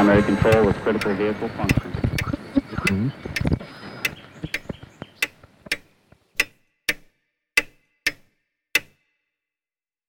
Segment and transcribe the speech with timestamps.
[0.00, 3.12] primary control with critical vehicle function.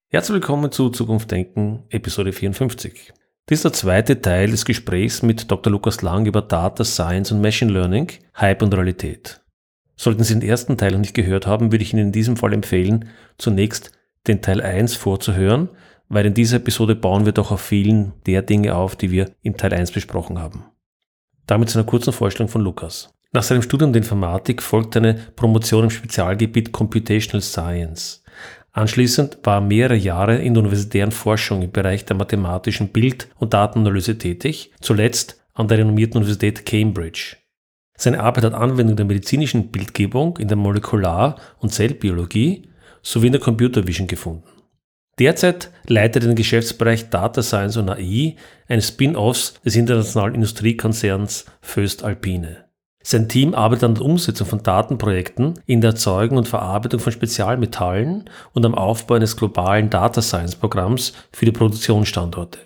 [0.09, 3.11] Herzlich willkommen zu Zukunft Denken, Episode 54.
[3.49, 5.69] Dies ist der zweite Teil des Gesprächs mit Dr.
[5.69, 9.41] Lukas Lang über Data Science und Machine Learning, Hype und Realität.
[9.97, 12.53] Sollten Sie den ersten Teil noch nicht gehört haben, würde ich Ihnen in diesem Fall
[12.53, 13.91] empfehlen, zunächst
[14.27, 15.67] den Teil 1 vorzuhören,
[16.11, 19.55] weil in dieser Episode bauen wir doch auf vielen der Dinge auf, die wir im
[19.55, 20.65] Teil 1 besprochen haben.
[21.47, 23.13] Damit zu einer kurzen Vorstellung von Lukas.
[23.31, 28.23] Nach seinem Studium der Informatik folgt eine Promotion im Spezialgebiet Computational Science.
[28.73, 33.53] Anschließend war er mehrere Jahre in der universitären Forschung im Bereich der mathematischen Bild- und
[33.53, 37.37] Datenanalyse tätig, zuletzt an der renommierten Universität Cambridge.
[37.97, 42.67] Seine Arbeit hat Anwendung der medizinischen Bildgebung, in der Molekular- und Zellbiologie
[43.01, 44.50] sowie in der Computer Vision gefunden.
[45.19, 48.35] Derzeit leitet er den Geschäftsbereich Data Science und AI
[48.67, 52.65] eines Spin-offs des internationalen Industriekonzerns Föst Alpine.
[53.03, 58.29] Sein Team arbeitet an der Umsetzung von Datenprojekten in der Erzeugung und Verarbeitung von Spezialmetallen
[58.53, 62.59] und am Aufbau eines globalen Data Science Programms für die Produktionsstandorte.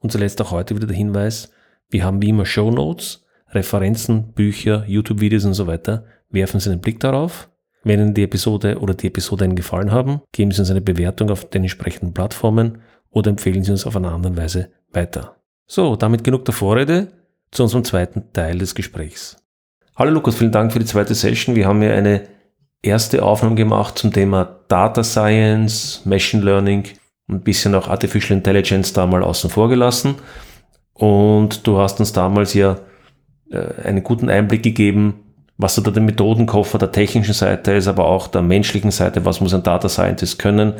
[0.00, 1.50] Und zuletzt auch heute wieder der Hinweis,
[1.88, 6.04] wir haben wie immer Show Notes, Referenzen, Bücher, YouTube-Videos und so weiter.
[6.30, 7.48] Werfen Sie einen Blick darauf.
[7.84, 11.30] Wenn Ihnen die Episode oder die Episode Ihnen gefallen haben, geben Sie uns eine Bewertung
[11.30, 12.78] auf den entsprechenden Plattformen
[13.10, 15.36] oder empfehlen Sie uns auf eine andere Weise weiter.
[15.66, 17.08] So, damit genug der Vorrede
[17.50, 19.36] zu unserem zweiten Teil des Gesprächs.
[19.96, 21.56] Hallo Lukas, vielen Dank für die zweite Session.
[21.56, 22.22] Wir haben ja eine
[22.82, 26.84] erste Aufnahme gemacht zum Thema Data Science, Machine Learning,
[27.28, 30.14] ein bisschen auch Artificial Intelligence da mal außen vor gelassen.
[30.94, 32.78] Und du hast uns damals ja
[33.50, 35.31] äh, einen guten Einblick gegeben,
[35.62, 39.40] was so da der Methodenkoffer der technischen Seite ist, aber auch der menschlichen Seite, was
[39.40, 40.74] muss ein Data Scientist können.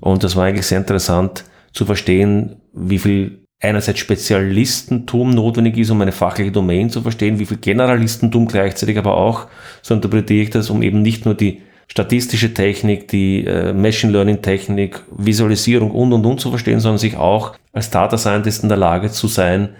[0.00, 6.00] Und das war eigentlich sehr interessant zu verstehen, wie viel einerseits Spezialistentum notwendig ist, um
[6.00, 9.46] eine fachliche Domain zu verstehen, wie viel Generalistentum gleichzeitig aber auch,
[9.82, 14.42] so interpretiere ich das, um eben nicht nur die statistische Technik, die äh, Machine Learning
[14.42, 18.78] Technik, Visualisierung und und und zu verstehen, sondern sich auch als Data Scientist in der
[18.78, 19.70] Lage zu sein,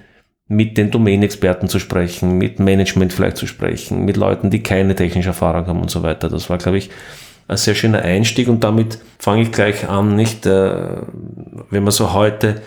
[0.53, 5.31] mit den Domain-Experten zu sprechen, mit Management vielleicht zu sprechen, mit Leuten, die keine technische
[5.31, 6.29] Erfahrung haben und so weiter.
[6.29, 6.91] Das war, glaube ich,
[7.49, 10.75] ein sehr schöner Einstieg und damit fange ich gleich an, nicht, äh,
[11.71, 12.63] wenn man so heute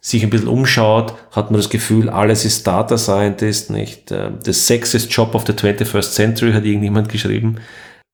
[0.00, 4.12] sich ein bisschen umschaut, hat man das Gefühl, alles ist Data Scientist, nicht?
[4.12, 7.56] Äh, the sexiest job of the 21st century hat irgendjemand geschrieben.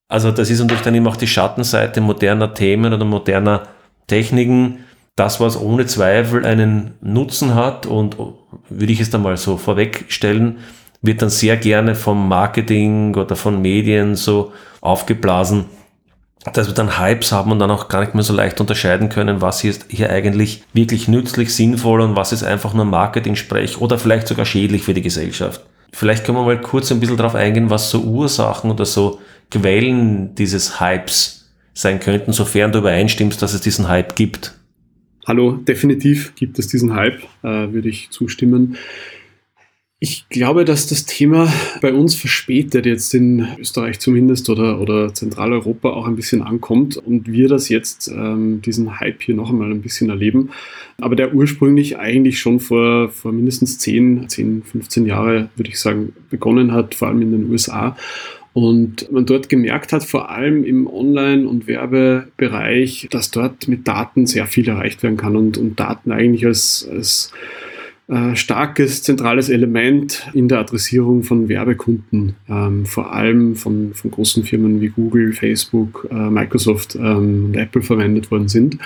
[0.08, 3.64] Also das ist natürlich dann eben auch die Schattenseite moderner Themen oder moderner
[4.06, 4.84] Techniken.
[5.14, 8.16] Das, was ohne Zweifel einen Nutzen hat und
[8.68, 10.58] würde ich es dann mal so vorwegstellen,
[11.02, 15.66] wird dann sehr gerne vom Marketing oder von Medien so aufgeblasen
[16.52, 19.42] dass wir dann Hypes haben und dann auch gar nicht mehr so leicht unterscheiden können,
[19.42, 23.98] was hier ist hier eigentlich wirklich nützlich, sinnvoll und was ist einfach nur Marketing-Sprech oder
[23.98, 25.60] vielleicht sogar schädlich für die Gesellschaft.
[25.92, 30.34] Vielleicht können wir mal kurz ein bisschen darauf eingehen, was so Ursachen oder so Quellen
[30.34, 34.54] dieses Hypes sein könnten, sofern du übereinstimmst, dass es diesen Hype gibt.
[35.26, 38.76] Hallo, definitiv gibt es diesen Hype, äh, würde ich zustimmen.
[40.02, 45.90] Ich glaube, dass das Thema bei uns verspätet jetzt in Österreich zumindest oder, oder Zentraleuropa
[45.90, 49.82] auch ein bisschen ankommt und wir das jetzt, ähm, diesen Hype hier noch einmal ein
[49.82, 50.52] bisschen erleben.
[51.02, 56.14] Aber der ursprünglich eigentlich schon vor, vor mindestens 10, 10, 15 Jahre, würde ich sagen,
[56.30, 57.94] begonnen hat, vor allem in den USA.
[58.52, 64.26] Und man dort gemerkt hat, vor allem im Online- und Werbebereich, dass dort mit Daten
[64.26, 67.32] sehr viel erreicht werden kann und, und Daten eigentlich als, als
[68.08, 74.42] äh, starkes zentrales Element in der Adressierung von Werbekunden, ähm, vor allem von, von großen
[74.42, 78.78] Firmen wie Google, Facebook, äh, Microsoft ähm, und Apple verwendet worden sind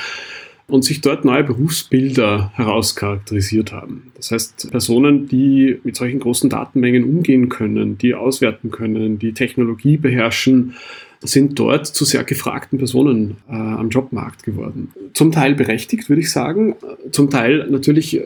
[0.66, 4.12] und sich dort neue Berufsbilder herauscharakterisiert haben.
[4.16, 9.96] Das heißt, Personen, die mit solchen großen Datenmengen umgehen können, die auswerten können, die Technologie
[9.96, 10.74] beherrschen,
[11.20, 14.92] sind dort zu sehr gefragten Personen äh, am Jobmarkt geworden.
[15.14, 16.76] Zum Teil berechtigt, würde ich sagen,
[17.12, 18.20] zum Teil natürlich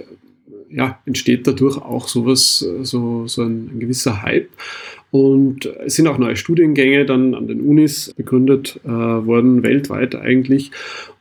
[0.71, 4.49] ja, entsteht dadurch auch sowas, so, so ein, ein gewisser Hype.
[5.11, 10.71] Und es sind auch neue Studiengänge dann an den Unis begründet äh, worden, weltweit eigentlich.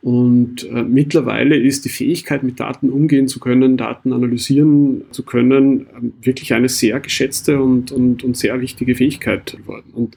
[0.08, 5.82] Und äh, mittlerweile ist die Fähigkeit, mit Daten umgehen zu können, Daten analysieren zu können,
[5.82, 9.90] äh, wirklich eine sehr geschätzte und, und, und sehr wichtige Fähigkeit geworden.
[9.92, 10.16] Und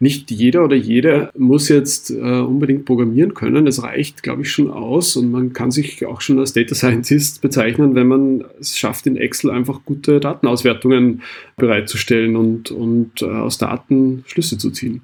[0.00, 3.68] nicht jeder oder jede muss jetzt äh, unbedingt programmieren können.
[3.68, 7.40] Es reicht, glaube ich, schon aus und man kann sich auch schon als Data Scientist
[7.40, 11.22] bezeichnen, wenn man es schafft, in Excel einfach gute Datenauswertungen
[11.56, 15.02] bereitzustellen und, und äh, aus Daten Schlüsse zu ziehen.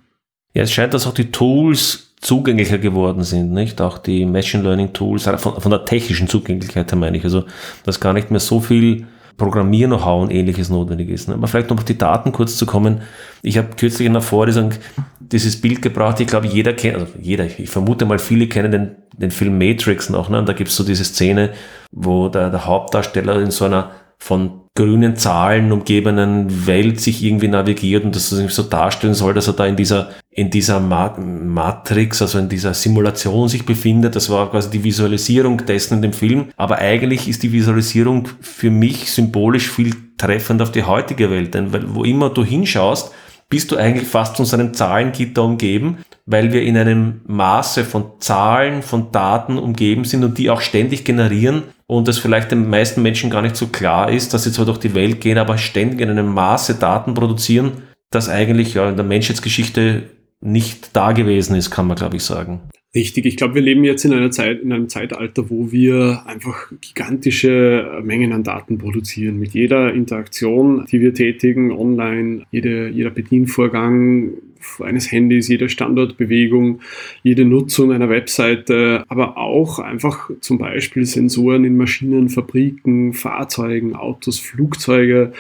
[0.55, 3.81] Ja, es scheint, dass auch die Tools zugänglicher geworden sind, nicht?
[3.81, 7.25] Auch die Machine Learning Tools, von, von der technischen Zugänglichkeit her meine ich.
[7.25, 7.45] Also,
[7.85, 9.07] dass gar nicht mehr so viel
[9.37, 11.29] Programmier-Know-how und ähnliches notwendig ist.
[11.29, 11.35] Ne?
[11.35, 13.03] Aber vielleicht noch auf die Daten kurz zu kommen.
[13.43, 14.73] Ich habe kürzlich in der Vorlesung
[15.19, 16.21] dieses Bild gebracht.
[16.21, 20.09] Ich glaube, jeder kennt, also jeder, ich vermute mal, viele kennen den, den Film Matrix
[20.09, 20.31] noch.
[20.31, 20.39] Ne?
[20.39, 21.51] Und da gibt es so diese Szene,
[21.91, 28.05] wo der, der Hauptdarsteller in so einer von grünen Zahlen umgebenen Welt sich irgendwie navigiert
[28.05, 32.49] und das so darstellen soll, dass er da in dieser, in dieser Matrix, also in
[32.49, 34.17] dieser Simulation sich befindet.
[34.17, 36.47] Das war quasi die Visualisierung dessen in dem Film.
[36.57, 41.73] Aber eigentlich ist die Visualisierung für mich symbolisch viel treffend auf die heutige Welt, denn
[41.95, 43.13] wo immer du hinschaust,
[43.49, 48.13] bist du eigentlich fast von so einem Zahlengitter umgeben, weil wir in einem Maße von
[48.19, 51.63] Zahlen, von Daten umgeben sind und die auch ständig generieren
[51.97, 54.79] und es vielleicht den meisten Menschen gar nicht so klar ist, dass sie zwar durch
[54.79, 57.73] die Welt gehen, aber ständig in einem Maße Daten produzieren,
[58.11, 60.05] das eigentlich ja in der Menschheitsgeschichte
[60.41, 62.61] nicht da gewesen ist, kann man glaube ich sagen.
[62.95, 66.71] Richtig, ich glaube, wir leben jetzt in einer Zeit, in einem Zeitalter, wo wir einfach
[66.81, 69.41] gigantische Mengen an Daten produzieren.
[69.41, 74.35] Mit jeder Interaktion, die wir tätigen, online, jede, jeder Bedienvorgang
[74.83, 76.81] eines Handys, jede Standortbewegung,
[77.23, 84.39] jede Nutzung einer Webseite, aber auch einfach zum Beispiel Sensoren in Maschinen, Fabriken, Fahrzeugen, Autos,
[84.39, 85.33] Flugzeuge.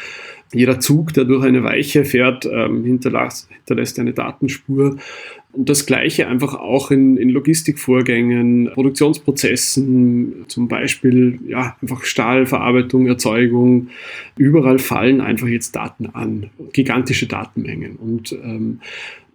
[0.52, 4.96] Jeder Zug, der durch eine Weiche fährt, ähm, hinterlässt, hinterlässt eine Datenspur.
[5.52, 13.88] Und das Gleiche einfach auch in, in Logistikvorgängen, Produktionsprozessen, zum Beispiel ja, einfach Stahlverarbeitung, Erzeugung.
[14.36, 17.96] Überall fallen einfach jetzt Daten an, gigantische Datenmengen.
[17.96, 18.80] Und ähm,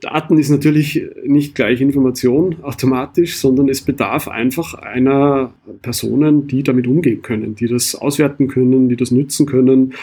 [0.01, 6.88] Daten ist natürlich nicht gleich Information automatisch, sondern es bedarf einfach einer Personen, die damit
[6.88, 9.94] umgehen können, die das auswerten können, die das nützen können.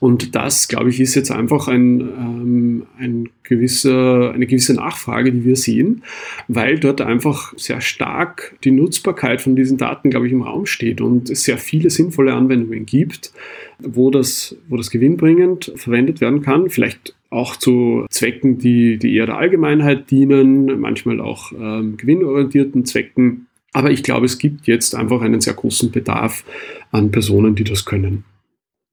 [0.00, 5.44] Und das, glaube ich, ist jetzt einfach ein, ähm, ein gewisser, eine gewisse Nachfrage, die
[5.44, 6.02] wir sehen,
[6.48, 11.00] weil dort einfach sehr stark die Nutzbarkeit von diesen Daten, glaube ich, im Raum steht
[11.00, 13.32] und es sehr viele sinnvolle Anwendungen gibt,
[13.78, 16.68] wo das, wo das gewinnbringend verwendet werden kann.
[16.68, 23.48] Vielleicht auch zu Zwecken, die, die eher der Allgemeinheit dienen, manchmal auch ähm, gewinnorientierten Zwecken.
[23.72, 26.44] Aber ich glaube, es gibt jetzt einfach einen sehr großen Bedarf
[26.92, 28.24] an Personen, die das können.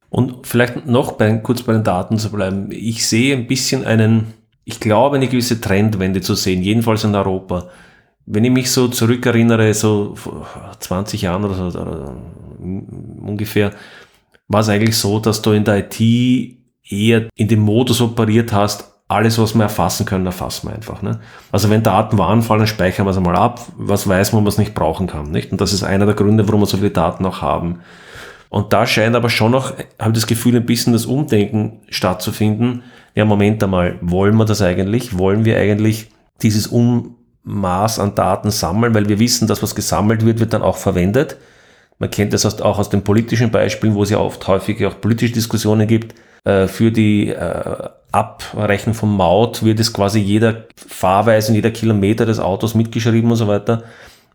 [0.09, 2.69] Und vielleicht noch bei, kurz bei den Daten zu bleiben.
[2.71, 4.33] Ich sehe ein bisschen einen,
[4.65, 7.69] ich glaube, eine gewisse Trendwende zu sehen, jedenfalls in Europa.
[8.25, 12.15] Wenn ich mich so zurückerinnere, so vor 20 Jahren oder so oder
[12.59, 13.71] ungefähr,
[14.47, 18.91] war es eigentlich so, dass du in der IT eher in dem Modus operiert hast,
[19.11, 21.01] alles, was wir erfassen können, erfassen wir einfach.
[21.01, 21.19] Ne?
[21.51, 23.59] Also wenn Daten anfallen, dann speichern wir es einmal ab.
[23.75, 25.31] Was weiß man, was nicht brauchen kann.
[25.31, 25.51] Nicht?
[25.51, 27.81] Und das ist einer der Gründe, warum wir so viele Daten auch haben.
[28.47, 32.83] Und da scheint aber schon noch, habe das Gefühl, ein bisschen das Umdenken stattzufinden.
[33.13, 35.17] Ja, Moment einmal, wollen wir das eigentlich?
[35.17, 36.09] Wollen wir eigentlich
[36.41, 38.93] dieses Ummaß an Daten sammeln?
[38.93, 41.35] Weil wir wissen, dass was gesammelt wird, wird dann auch verwendet.
[41.99, 45.33] Man kennt das auch aus den politischen Beispielen, wo es ja oft häufig auch politische
[45.33, 51.55] Diskussionen gibt äh, für die äh, Abrechnung von Maut wird es quasi jeder Fahrweise und
[51.55, 53.83] jeder Kilometer des Autos mitgeschrieben und so weiter.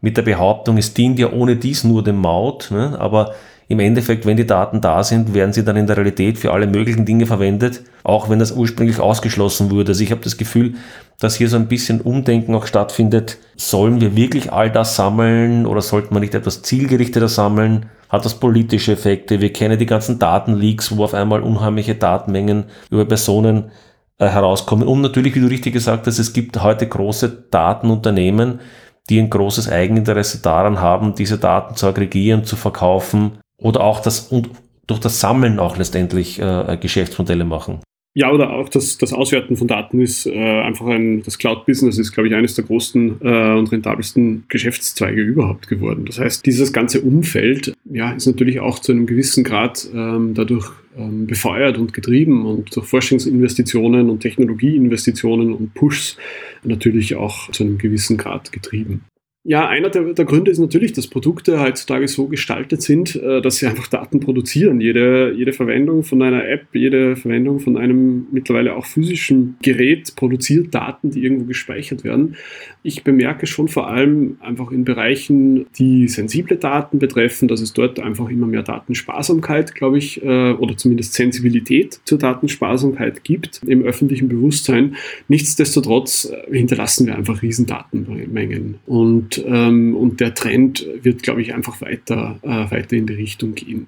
[0.00, 2.96] Mit der Behauptung, es dient ja ohne dies nur dem Maut, ne?
[2.98, 3.34] aber
[3.68, 6.68] im Endeffekt, wenn die Daten da sind, werden sie dann in der Realität für alle
[6.68, 9.90] möglichen Dinge verwendet, auch wenn das ursprünglich ausgeschlossen wurde.
[9.90, 10.74] Also ich habe das Gefühl,
[11.18, 13.38] dass hier so ein bisschen Umdenken auch stattfindet.
[13.56, 17.86] Sollen wir wirklich all das sammeln oder sollten wir nicht etwas zielgerichteter sammeln?
[18.08, 19.40] Hat das politische Effekte?
[19.40, 23.70] Wir kennen die ganzen Datenleaks, wo auf einmal unheimliche Datenmengen über Personen
[24.18, 24.86] äh, herauskommen.
[24.86, 28.60] Und natürlich, wie du richtig gesagt hast, es gibt heute große Datenunternehmen,
[29.08, 34.28] die ein großes Eigeninteresse daran haben, diese Daten zu aggregieren, zu verkaufen oder auch das
[34.28, 34.50] und
[34.86, 37.80] durch das Sammeln auch letztendlich äh, Geschäftsmodelle machen.
[38.18, 42.12] Ja, oder auch das, das Auswerten von Daten ist äh, einfach ein, das Cloud-Business ist,
[42.12, 46.06] glaube ich, eines der größten äh, und rentabelsten Geschäftszweige überhaupt geworden.
[46.06, 50.72] Das heißt, dieses ganze Umfeld ja, ist natürlich auch zu einem gewissen Grad ähm, dadurch
[50.96, 56.16] ähm, befeuert und getrieben und durch Forschungsinvestitionen und Technologieinvestitionen und Pushs
[56.64, 59.04] natürlich auch zu einem gewissen Grad getrieben.
[59.48, 63.58] Ja, einer der, der, Gründe ist natürlich, dass Produkte heutzutage so gestaltet sind, äh, dass
[63.58, 64.80] sie einfach Daten produzieren.
[64.80, 70.74] Jede, jede Verwendung von einer App, jede Verwendung von einem mittlerweile auch physischen Gerät produziert
[70.74, 72.34] Daten, die irgendwo gespeichert werden.
[72.82, 78.00] Ich bemerke schon vor allem einfach in Bereichen, die sensible Daten betreffen, dass es dort
[78.00, 84.28] einfach immer mehr Datensparsamkeit, glaube ich, äh, oder zumindest Sensibilität zur Datensparsamkeit gibt im öffentlichen
[84.28, 84.96] Bewusstsein.
[85.28, 88.78] Nichtsdestotrotz äh, hinterlassen wir einfach Riesendatenmengen.
[88.86, 93.14] Und und, ähm, und der Trend wird, glaube ich, einfach weiter, äh, weiter in die
[93.14, 93.86] Richtung gehen,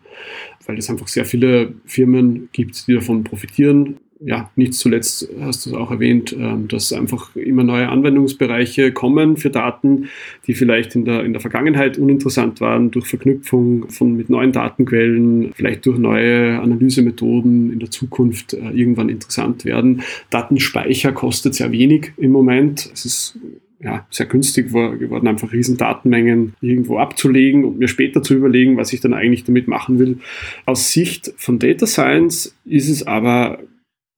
[0.67, 5.71] weil es einfach sehr viele Firmen gibt, die davon profitieren ja, nicht zuletzt hast du
[5.71, 10.09] es auch erwähnt, ähm, dass einfach immer neue Anwendungsbereiche kommen für Daten,
[10.47, 15.53] die vielleicht in der, in der Vergangenheit uninteressant waren, durch Verknüpfung von, mit neuen Datenquellen,
[15.55, 20.03] vielleicht durch neue Analysemethoden in der Zukunft äh, irgendwann interessant werden.
[20.31, 22.91] Datenspeicher kostet sehr wenig im Moment.
[22.93, 23.39] Es ist
[23.81, 28.93] ja, sehr günstig geworden, einfach riesen Datenmengen irgendwo abzulegen und mir später zu überlegen, was
[28.93, 30.19] ich dann eigentlich damit machen will.
[30.67, 33.61] Aus Sicht von Data Science ist es aber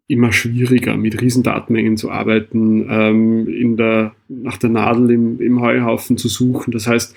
[0.09, 6.17] immer schwieriger, mit Riesendatenmengen zu arbeiten, ähm, in der, nach der Nadel im, im Heuhaufen
[6.17, 6.73] zu suchen.
[6.73, 7.15] Das heißt,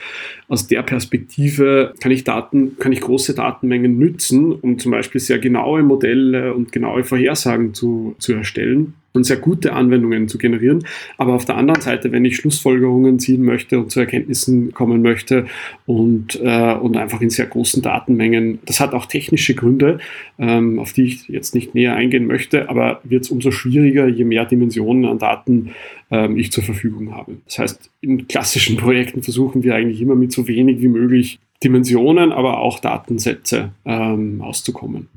[0.47, 5.39] aus der Perspektive kann ich Daten, kann ich große Datenmengen nützen, um zum Beispiel sehr
[5.39, 10.85] genaue Modelle und genaue Vorhersagen zu, zu erstellen und sehr gute Anwendungen zu generieren.
[11.17, 15.45] Aber auf der anderen Seite, wenn ich Schlussfolgerungen ziehen möchte und zu Erkenntnissen kommen möchte
[15.85, 19.99] und, äh, und einfach in sehr großen Datenmengen, das hat auch technische Gründe,
[20.39, 24.25] ähm, auf die ich jetzt nicht näher eingehen möchte, aber wird es umso schwieriger, je
[24.25, 25.71] mehr Dimensionen an Daten
[26.09, 27.37] ähm, ich zur Verfügung habe.
[27.45, 32.31] Das heißt, in klassischen Projekten versuchen wir eigentlich immer mit so wenig wie möglich Dimensionen,
[32.31, 35.07] aber auch Datensätze ähm, auszukommen.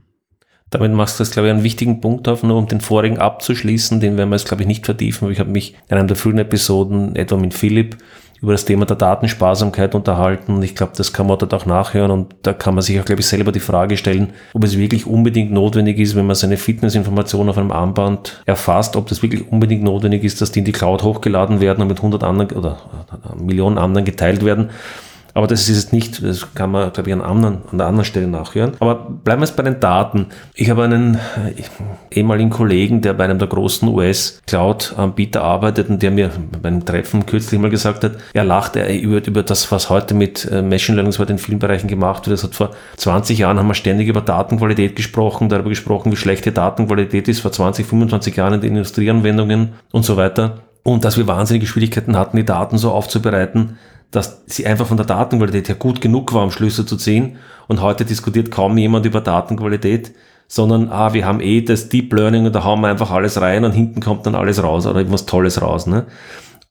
[0.76, 3.99] Damit machst du das, glaube ich, einen wichtigen Punkt auf, nur um den vorigen abzuschließen,
[3.99, 5.30] den werden wir jetzt, glaube ich, nicht vertiefen.
[5.30, 7.97] Ich habe mich in einer der frühen Episoden etwa mit Philipp
[8.42, 10.62] über das Thema der Datensparsamkeit unterhalten.
[10.62, 13.23] Ich glaube, das kann man dort auch nachhören und da kann man sich auch, glaube
[13.23, 17.49] ich, selber die Frage stellen, ob es wirklich unbedingt notwendig ist, wenn man seine Fitnessinformationen
[17.49, 21.02] auf einem Armband erfasst, ob das wirklich unbedingt notwendig ist, dass die in die Cloud
[21.02, 22.76] hochgeladen werden und mit 100 anderen oder
[23.38, 24.68] Millionen anderen geteilt werden
[25.37, 28.07] aber das ist es nicht, das kann man, glaube ich, an, anderen, an der anderen
[28.07, 28.73] Stelle nachhören.
[28.81, 30.28] Aber bleiben wir jetzt bei den Daten.
[30.55, 31.19] Ich habe einen
[32.11, 36.31] ehemaligen Kollegen, der bei einem der großen US-Cloud-Anbieter arbeitet und der mir
[36.62, 40.50] bei einem Treffen kürzlich mal gesagt hat, er lacht über, über das, was heute mit
[40.50, 42.38] äh, Machine Learning in vielen Bereichen gemacht wird.
[42.38, 46.50] Das hat vor 20 Jahren haben wir ständig über Datenqualität gesprochen, darüber gesprochen, wie schlechte
[46.50, 50.62] Datenqualität ist, vor 20, 25 Jahren in den Industrieanwendungen und so weiter.
[50.83, 53.76] Und dass wir wahnsinnige Schwierigkeiten hatten, die Daten so aufzubereiten,
[54.10, 57.36] dass sie einfach von der Datenqualität her gut genug war, um Schlüsse zu ziehen.
[57.68, 60.12] Und heute diskutiert kaum jemand über Datenqualität,
[60.48, 63.64] sondern ah, wir haben eh das Deep Learning und da hauen wir einfach alles rein
[63.64, 65.86] und hinten kommt dann alles raus oder irgendwas Tolles raus.
[65.86, 66.06] Ne?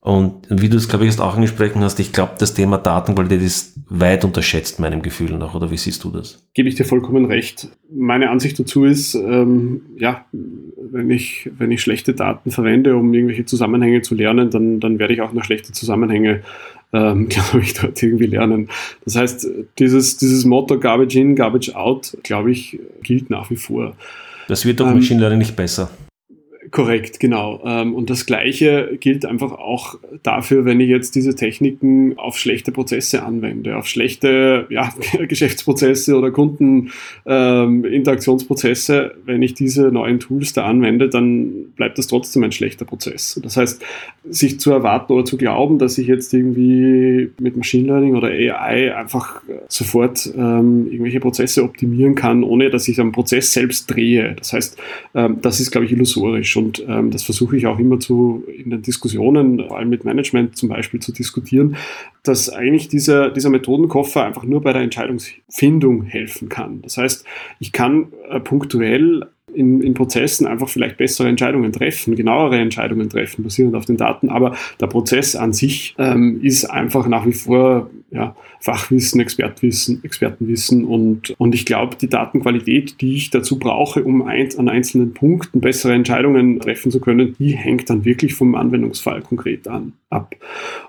[0.05, 3.41] Und wie du es, glaube ich, jetzt auch angesprochen hast, ich glaube, das Thema Datenqualität
[3.41, 5.55] ist weit unterschätzt, meinem Gefühl nach.
[5.55, 6.47] Oder wie siehst du das?
[6.53, 7.69] Gebe ich dir vollkommen recht.
[7.91, 13.45] Meine Ansicht dazu ist, ähm, ja, wenn ich, wenn ich schlechte Daten verwende, um irgendwelche
[13.45, 16.41] Zusammenhänge zu lernen, dann, dann werde ich auch noch schlechte Zusammenhänge
[16.95, 18.69] ähm, glaube ich, dort irgendwie lernen.
[19.03, 19.47] Das heißt,
[19.79, 23.95] dieses, dieses Motto Garbage in, Garbage out, glaube ich, gilt nach wie vor.
[24.47, 25.89] Das wird durch ähm, Machine Learning nicht besser.
[26.75, 27.62] Korrekt, genau.
[27.63, 32.74] Ähm, und das Gleiche gilt einfach auch dafür, wenn ich jetzt diese Techniken auf schlechte
[32.74, 34.94] Prozesse anwende, auf schlechte ja,
[35.25, 39.13] Geschäftsprozesse oder Kundeninteraktionsprozesse.
[39.15, 43.39] Ähm, wenn ich diese neuen Tools da anwende, dann bleibt das trotzdem ein schlechter Prozess.
[43.41, 43.82] Das heißt,
[44.29, 48.94] sich zu erwarten oder zu glauben, dass ich jetzt irgendwie mit Machine Learning oder AI
[48.94, 54.36] einfach sofort ähm, irgendwelche Prozesse optimieren kann, ohne dass ich am Prozess selbst drehe.
[54.38, 54.77] Das heißt,
[55.13, 56.58] ähm, das ist, glaube ich, illusorisch.
[56.58, 60.57] Und ähm, das versuche ich auch immer zu, in den Diskussionen, vor allem mit Management
[60.57, 61.75] zum Beispiel, zu diskutieren,
[62.24, 66.81] dass eigentlich dieser, dieser Methodenkoffer einfach nur bei der Entscheidungsfindung helfen kann.
[66.81, 67.25] Das heißt,
[67.60, 73.43] ich kann äh, punktuell in, in Prozessen einfach vielleicht bessere Entscheidungen treffen, genauere Entscheidungen treffen,
[73.43, 74.29] basierend auf den Daten.
[74.29, 80.85] Aber der Prozess an sich ähm, ist einfach nach wie vor ja, Fachwissen, Expertwissen, Expertenwissen
[80.85, 85.59] und, und ich glaube, die Datenqualität, die ich dazu brauche, um ein, an einzelnen Punkten
[85.59, 90.35] bessere Entscheidungen treffen zu können, die hängt dann wirklich vom Anwendungsfall konkret an, ab.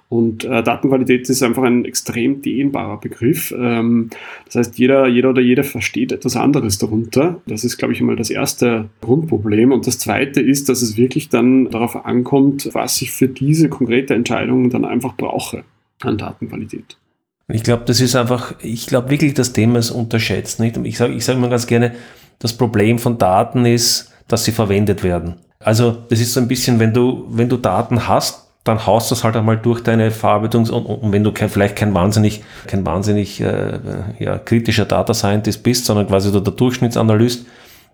[0.08, 3.52] Und äh, Datenqualität ist einfach ein extrem dehnbarer Begriff.
[3.58, 4.10] Ähm,
[4.44, 7.40] das heißt, jeder, jeder oder jede versteht etwas anderes darunter.
[7.46, 9.72] Das ist, glaube ich, einmal das erste Grundproblem.
[9.72, 14.14] Und das zweite ist, dass es wirklich dann darauf ankommt, was ich für diese konkrete
[14.14, 15.64] Entscheidung dann einfach brauche
[16.02, 16.96] an Datenqualität.
[17.48, 20.60] Ich glaube, das ist einfach, ich glaube wirklich, das Thema ist unterschätzt.
[20.60, 20.76] Nicht?
[20.78, 21.94] Ich sage ich sag immer ganz gerne,
[22.38, 25.36] das Problem von Daten ist, dass sie verwendet werden.
[25.58, 29.14] Also das ist so ein bisschen, wenn du, wenn du Daten hast, dann haust du
[29.14, 32.84] es halt einmal durch deine Verarbeitungs- und, und wenn du kein, vielleicht kein wahnsinnig, kein
[32.84, 33.78] wahnsinnig äh,
[34.18, 37.46] ja, kritischer Data Scientist bist, sondern quasi der Durchschnittsanalyst,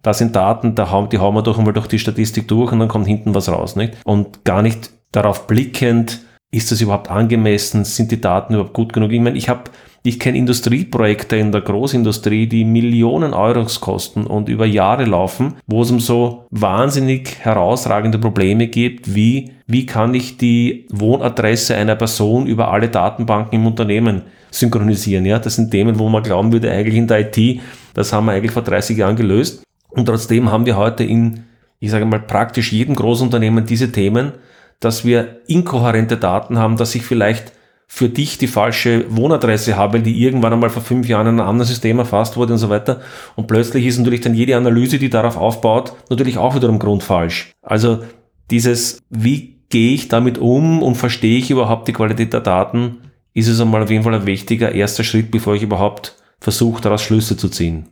[0.02, 2.80] da sind Daten, da hauen, die hauen wir doch einmal durch die Statistik durch und
[2.80, 3.94] dann kommt hinten was raus, nicht?
[4.04, 9.12] Und gar nicht darauf blickend, ist das überhaupt angemessen, sind die Daten überhaupt gut genug?
[9.12, 9.64] Ich meine, ich habe
[10.04, 15.82] Ich kenne Industrieprojekte in der Großindustrie, die Millionen Euros kosten und über Jahre laufen, wo
[15.82, 22.46] es um so wahnsinnig herausragende Probleme gibt, wie wie kann ich die Wohnadresse einer Person
[22.46, 25.24] über alle Datenbanken im Unternehmen synchronisieren.
[25.24, 27.60] Ja, das sind Themen, wo man glauben würde, eigentlich in der IT,
[27.94, 29.62] das haben wir eigentlich vor 30 Jahren gelöst.
[29.88, 31.44] Und trotzdem haben wir heute in,
[31.80, 34.32] ich sage mal, praktisch jedem Großunternehmen diese Themen,
[34.78, 37.52] dass wir inkohärente Daten haben, dass ich vielleicht
[37.94, 41.68] für dich die falsche Wohnadresse habe, die irgendwann einmal vor fünf Jahren in einem anderen
[41.68, 43.02] System erfasst wurde und so weiter.
[43.36, 47.52] Und plötzlich ist natürlich dann jede Analyse, die darauf aufbaut, natürlich auch wiederum grundfalsch.
[47.60, 48.02] Also
[48.50, 52.96] dieses, wie gehe ich damit um und verstehe ich überhaupt die Qualität der Daten,
[53.34, 57.02] ist es einmal auf jeden Fall ein wichtiger erster Schritt, bevor ich überhaupt versuche, daraus
[57.02, 57.91] Schlüsse zu ziehen.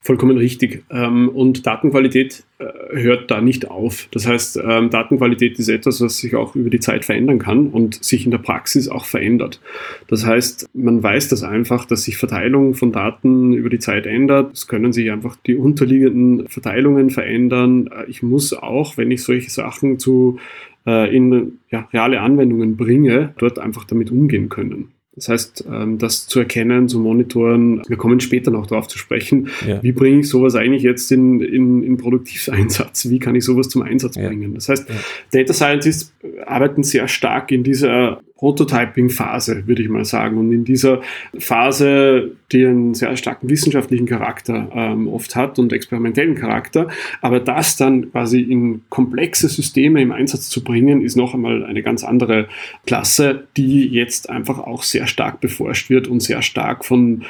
[0.00, 0.84] Vollkommen richtig.
[0.90, 4.08] Ähm, und Datenqualität äh, hört da nicht auf.
[4.12, 8.02] Das heißt, ähm, Datenqualität ist etwas, was sich auch über die Zeit verändern kann und
[8.02, 9.60] sich in der Praxis auch verändert.
[10.06, 14.52] Das heißt, man weiß das einfach, dass sich Verteilung von Daten über die Zeit ändert.
[14.52, 17.88] Es können sich einfach die unterliegenden Verteilungen verändern.
[17.88, 20.38] Äh, ich muss auch, wenn ich solche Sachen zu
[20.86, 24.92] äh, in ja, reale Anwendungen bringe, dort einfach damit umgehen können.
[25.18, 29.48] Das heißt, ähm, das zu erkennen, zu monitoren, wir kommen später noch darauf zu sprechen,
[29.66, 29.82] ja.
[29.82, 33.82] wie bringe ich sowas eigentlich jetzt in, in, in Produktiveinsatz, wie kann ich sowas zum
[33.82, 34.28] Einsatz ja.
[34.28, 34.54] bringen.
[34.54, 34.94] Das heißt, ja.
[35.32, 36.12] Data Scientists
[36.46, 40.38] arbeiten sehr stark in dieser Prototyping-Phase, würde ich mal sagen.
[40.38, 41.00] Und in dieser
[41.38, 46.88] Phase, die einen sehr starken wissenschaftlichen Charakter ähm, oft hat und experimentellen Charakter,
[47.20, 51.82] aber das dann quasi in komplexe Systeme im Einsatz zu bringen, ist noch einmal eine
[51.82, 52.46] ganz andere
[52.86, 57.24] Klasse, die jetzt einfach auch sehr stark beforscht wird und sehr stark von,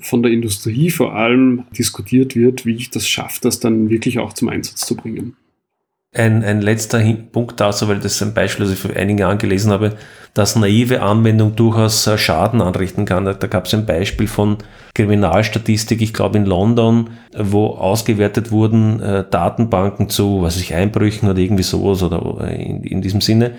[0.00, 4.32] von der Industrie vor allem diskutiert wird, wie ich das schaffe, das dann wirklich auch
[4.32, 5.36] zum Einsatz zu bringen.
[6.14, 7.02] Ein, ein letzter
[7.32, 9.96] Punkt dazu, weil das ein Beispiel, das ich vor einigen Jahren gelesen habe,
[10.34, 13.24] dass naive Anwendung durchaus äh, Schaden anrichten kann.
[13.24, 14.58] Da, gab es ein Beispiel von
[14.94, 21.38] Kriminalstatistik, ich glaube in London, wo ausgewertet wurden äh, Datenbanken zu, was ich, Einbrüchen oder
[21.38, 23.52] irgendwie sowas oder äh, in, in diesem Sinne.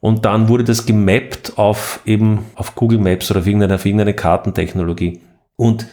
[0.00, 4.14] Und dann wurde das gemappt auf eben auf Google Maps oder auf irgendeine, auf irgendeine
[4.14, 5.20] Kartentechnologie.
[5.56, 5.86] Und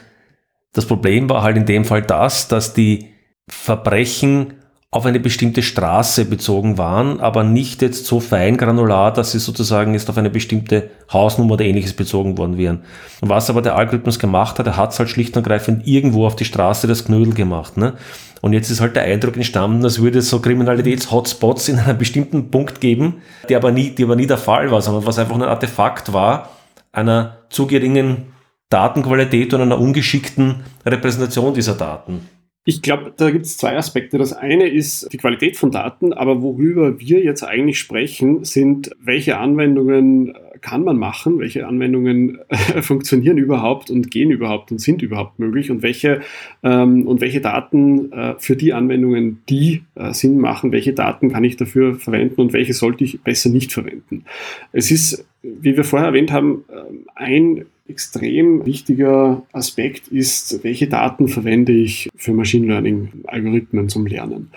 [0.74, 3.10] das Problem war halt in dem Fall das, dass die
[3.50, 4.54] Verbrechen
[4.96, 9.94] auf eine bestimmte Straße bezogen waren, aber nicht jetzt so fein granular, dass sie sozusagen
[9.94, 12.84] jetzt auf eine bestimmte Hausnummer oder ähnliches bezogen worden wären.
[13.20, 16.26] Und was aber der Algorithmus gemacht hat, er hat es halt schlicht und ergreifend irgendwo
[16.26, 17.76] auf die Straße das Knödel gemacht.
[17.76, 17.96] Ne?
[18.40, 22.50] Und jetzt ist halt der Eindruck entstanden, als würde es so Kriminalitäts-Hotspots in einem bestimmten
[22.50, 23.16] Punkt geben,
[23.50, 26.52] die aber nie, die aber nie der Fall war, sondern was einfach ein Artefakt war
[26.94, 28.34] einer zu geringen
[28.70, 32.30] Datenqualität und einer ungeschickten Repräsentation dieser Daten.
[32.68, 34.18] Ich glaube, da gibt es zwei Aspekte.
[34.18, 39.38] Das eine ist die Qualität von Daten, aber worüber wir jetzt eigentlich sprechen, sind, welche
[39.38, 45.04] Anwendungen äh, kann man machen, welche Anwendungen äh, funktionieren überhaupt und gehen überhaupt und sind
[45.04, 46.22] überhaupt möglich und welche,
[46.64, 51.44] ähm, und welche Daten äh, für die Anwendungen, die äh, Sinn machen, welche Daten kann
[51.44, 54.26] ich dafür verwenden und welche sollte ich besser nicht verwenden.
[54.72, 56.82] Es ist, wie wir vorher erwähnt haben, äh,
[57.14, 64.50] ein extrem wichtiger Aspekt ist, welche Daten verwende ich für Machine Learning Algorithmen zum Lernen.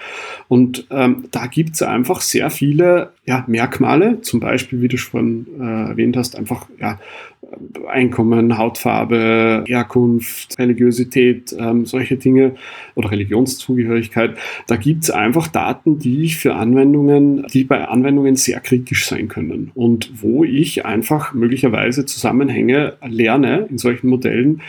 [0.48, 5.46] Und ähm, da gibt es einfach sehr viele ja, Merkmale, zum Beispiel, wie du schon
[5.60, 6.98] äh, erwähnt hast, einfach ja,
[7.88, 12.56] Einkommen, Hautfarbe, Herkunft, Religiosität, ähm, solche Dinge
[12.94, 14.36] oder Religionszugehörigkeit.
[14.66, 19.28] Da gibt es einfach Daten, die ich für Anwendungen, die bei Anwendungen sehr kritisch sein
[19.28, 24.62] können und wo ich einfach möglicherweise Zusammenhänge lerne in solchen Modellen,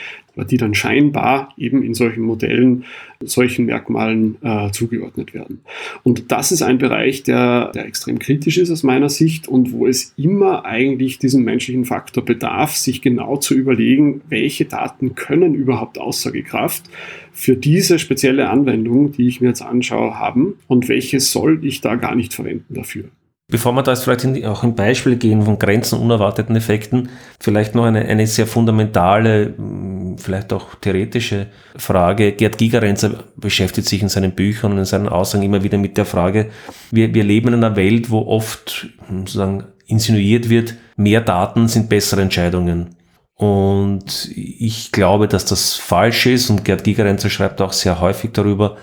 [0.50, 2.86] die dann scheinbar eben in solchen Modellen
[3.22, 5.60] solchen Merkmalen äh, zugeordnet werden.
[6.04, 9.88] Und das ist ein Bereich, der, der extrem kritisch ist aus meiner Sicht und wo
[9.88, 15.98] es immer eigentlich diesen menschlichen Faktor bedarf, sich genau zu überlegen, welche Daten können überhaupt
[15.98, 16.90] Aussagekraft
[17.34, 21.96] für diese spezielle Anwendung, die ich mir jetzt anschaue, haben und welche soll ich da
[21.96, 23.06] gar nicht verwenden dafür.
[23.52, 27.10] Bevor wir da jetzt vielleicht auch ein Beispiel gehen von Grenzen unerwarteten Effekten,
[27.40, 32.34] vielleicht noch eine, eine sehr fundamentale, hm, vielleicht auch theoretische Frage.
[32.34, 36.06] Gerd Gigerenzer beschäftigt sich in seinen Büchern und in seinen Aussagen immer wieder mit der
[36.06, 36.52] Frage,
[36.92, 41.90] wir, wir leben in einer Welt, wo oft hm, sozusagen insinuiert wird, mehr Daten sind
[41.90, 42.96] bessere Entscheidungen.
[43.34, 48.78] Und ich glaube, dass das falsch ist und Gerd Gigerenzer schreibt auch sehr häufig darüber.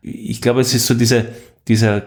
[0.00, 1.24] Ich glaube, es ist so diese,
[1.66, 2.02] dieser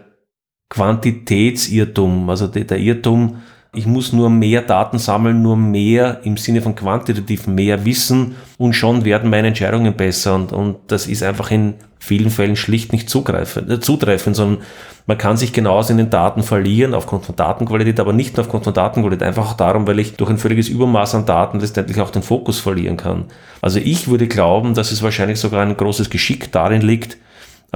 [0.69, 3.41] Quantitätsirrtum, also der Irrtum,
[3.75, 8.73] ich muss nur mehr Daten sammeln, nur mehr im Sinne von quantitativ mehr wissen und
[8.73, 10.35] schon werden meine Entscheidungen besser.
[10.35, 14.63] Und, und das ist einfach in vielen Fällen schlicht nicht zugreifen, äh, zutreffend, sondern
[15.07, 18.63] man kann sich genauso in den Daten verlieren, aufgrund von Datenqualität, aber nicht nur aufgrund
[18.63, 22.09] von Datenqualität, einfach auch darum, weil ich durch ein völliges Übermaß an Daten letztendlich auch
[22.09, 23.25] den Fokus verlieren kann.
[23.61, 27.17] Also ich würde glauben, dass es wahrscheinlich sogar ein großes Geschick darin liegt,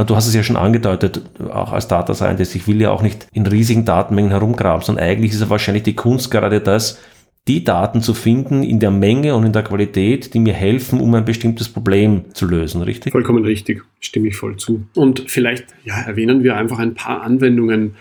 [0.05, 3.27] Du hast es ja schon angedeutet, auch als Data Scientist, ich will ja auch nicht
[3.33, 6.99] in riesigen Datenmengen herumgraben, sondern eigentlich ist ja wahrscheinlich die Kunst gerade das,
[7.47, 11.13] die Daten zu finden in der Menge und in der Qualität, die mir helfen, um
[11.15, 13.11] ein bestimmtes Problem zu lösen, richtig?
[13.11, 14.83] Vollkommen richtig, stimme ich voll zu.
[14.95, 17.95] Und vielleicht ja, erwähnen wir einfach ein paar Anwendungen,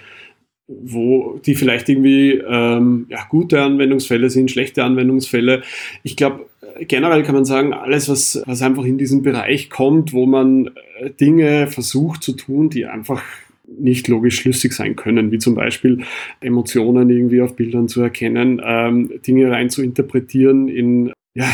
[0.67, 5.63] wo die vielleicht irgendwie ähm, ja, gute Anwendungsfälle sind, schlechte Anwendungsfälle.
[6.03, 6.45] Ich glaube,
[6.87, 11.11] generell kann man sagen, alles, was, was einfach in diesen Bereich kommt, wo man äh,
[11.11, 13.23] Dinge versucht zu tun, die einfach
[13.67, 16.03] nicht logisch schlüssig sein können, wie zum Beispiel
[16.41, 21.47] Emotionen irgendwie auf Bildern zu erkennen, ähm, Dinge rein zu interpretieren in ja,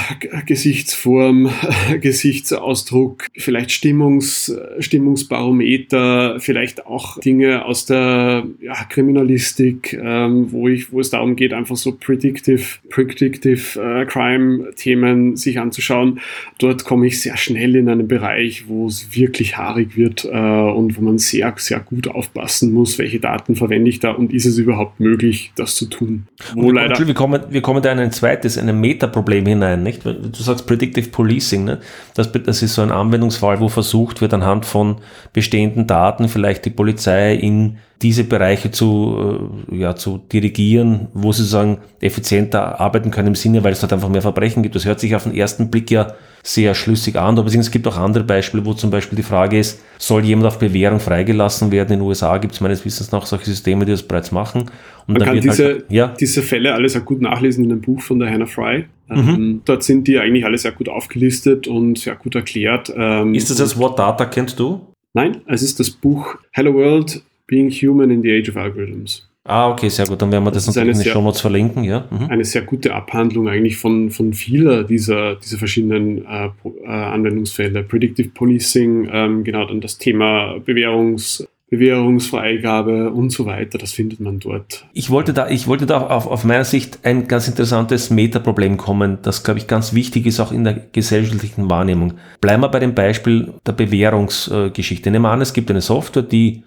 [0.46, 1.50] Gesichtsform,
[2.00, 11.00] Gesichtsausdruck, vielleicht Stimmungs, Stimmungsbarometer, vielleicht auch Dinge aus der ja, Kriminalistik, ähm, wo, ich, wo
[11.00, 16.20] es darum geht, einfach so Predictive, Predictive äh, Crime-Themen sich anzuschauen.
[16.58, 20.96] Dort komme ich sehr schnell in einen Bereich, wo es wirklich haarig wird äh, und
[20.96, 24.56] wo man sehr, sehr gut aufpassen muss, welche Daten verwende ich da und ist es
[24.56, 26.26] überhaupt möglich, das zu tun.
[26.54, 30.05] Wo leider wir, kommen, wir kommen da in ein zweites, ein Metaproblem hinein nicht?
[30.05, 31.81] Du sagst Predictive Policing, ne?
[32.14, 34.96] das, das ist so ein Anwendungsfall, wo versucht wird, anhand von
[35.33, 41.42] bestehenden Daten vielleicht die Polizei in diese Bereiche zu, äh, ja, zu dirigieren, wo sie
[41.42, 44.74] sozusagen effizienter arbeiten können im Sinne, weil es dort einfach mehr Verbrechen gibt.
[44.74, 47.96] Das hört sich auf den ersten Blick ja sehr schlüssig an, aber es gibt auch
[47.96, 51.94] andere Beispiele, wo zum Beispiel die Frage ist, soll jemand auf Bewährung freigelassen werden?
[51.94, 54.70] In den USA gibt es meines Wissens noch solche Systeme, die das bereits machen.
[55.07, 56.09] Und Man kann diese, halt, ja.
[56.20, 58.85] diese Fälle alle sehr gut nachlesen in einem Buch von der Hannah Fry.
[59.08, 59.28] Mhm.
[59.28, 62.92] Ähm, dort sind die eigentlich alle sehr gut aufgelistet und sehr gut erklärt.
[62.96, 64.80] Ähm, ist das das What Data, kennst du?
[65.12, 69.28] Nein, es ist das Buch Hello World, Being Human in the Age of Algorithms.
[69.46, 70.22] Ah, okay, sehr gut.
[70.22, 72.08] Dann werden wir das, das natürlich in den Show Notes verlinken, ja.
[72.10, 72.30] Mhm.
[72.30, 76.48] Eine sehr gute Abhandlung eigentlich von, von vieler dieser, dieser verschiedenen äh,
[76.82, 77.82] äh, Anwendungsfälle.
[77.82, 84.38] Predictive Policing, ähm, genau, dann das Thema Bewährungs, Bewährungsfreigabe und so weiter, das findet man
[84.38, 84.87] dort.
[84.92, 89.18] Ich wollte da, ich wollte da auf, auf meiner Sicht ein ganz interessantes Metaproblem kommen,
[89.22, 92.14] das, glaube ich, ganz wichtig ist, auch in der gesellschaftlichen Wahrnehmung.
[92.40, 95.10] Bleiben wir bei dem Beispiel der Bewährungsgeschichte.
[95.10, 96.64] Nehmen wir an, es gibt eine Software, die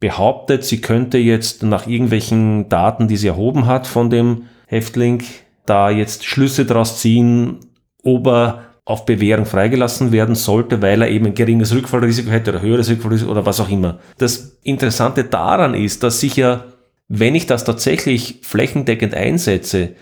[0.00, 5.22] behauptet, sie könnte jetzt nach irgendwelchen Daten, die sie erhoben hat von dem Häftling,
[5.64, 7.56] da jetzt Schlüsse daraus ziehen,
[8.02, 12.62] ob er auf Bewährung freigelassen werden sollte, weil er eben ein geringes Rückfallrisiko hätte oder
[12.62, 13.98] höheres Rückfallrisiko oder was auch immer.
[14.16, 16.64] Das Interessante daran ist, dass sich ja,
[17.08, 19.96] wenn ich das tatsächlich flächendeckend einsetze,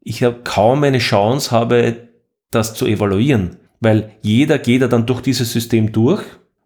[0.00, 2.08] ich ja kaum eine Chance habe,
[2.50, 6.22] das zu evaluieren, weil jeder geht ja dann durch dieses System durch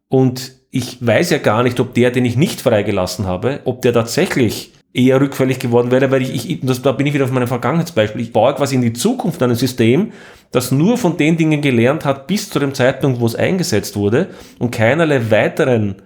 [0.08, 3.92] und ich weiß ja gar nicht, ob der, den ich nicht freigelassen habe, ob der
[3.92, 7.48] tatsächlich eher rückfällig geworden wäre, weil ich, ich das, da bin ich wieder auf meinem
[7.48, 8.22] Vergangenheitsbeispiel.
[8.22, 10.12] Ich baue quasi in die Zukunft ein System,
[10.50, 14.28] das nur von den Dingen gelernt hat bis zu dem Zeitpunkt, wo es eingesetzt wurde
[14.58, 15.96] und keinerlei weiteren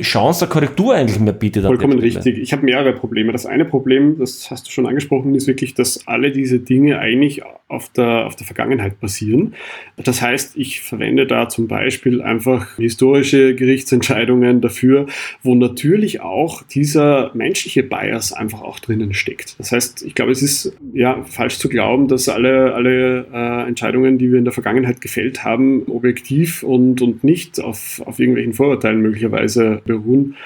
[0.00, 1.64] Chance der Korrektur eigentlich mehr bietet.
[1.64, 2.38] Vollkommen richtig.
[2.38, 3.32] Ich habe mehrere Probleme.
[3.32, 7.42] Das eine Problem, das hast du schon angesprochen, ist wirklich, dass alle diese Dinge eigentlich
[7.68, 9.54] auf der, auf der Vergangenheit basieren.
[9.96, 15.06] Das heißt, ich verwende da zum Beispiel einfach historische Gerichtsentscheidungen dafür,
[15.42, 19.58] wo natürlich auch dieser menschliche Bias einfach auch drinnen steckt.
[19.58, 24.16] Das heißt, ich glaube, es ist ja falsch zu glauben, dass alle, alle äh, Entscheidungen,
[24.16, 29.02] die wir in der Vergangenheit gefällt haben, objektiv und, und nicht auf, auf irgendwelchen Vorurteilen
[29.02, 30.36] möglicherweise beruhen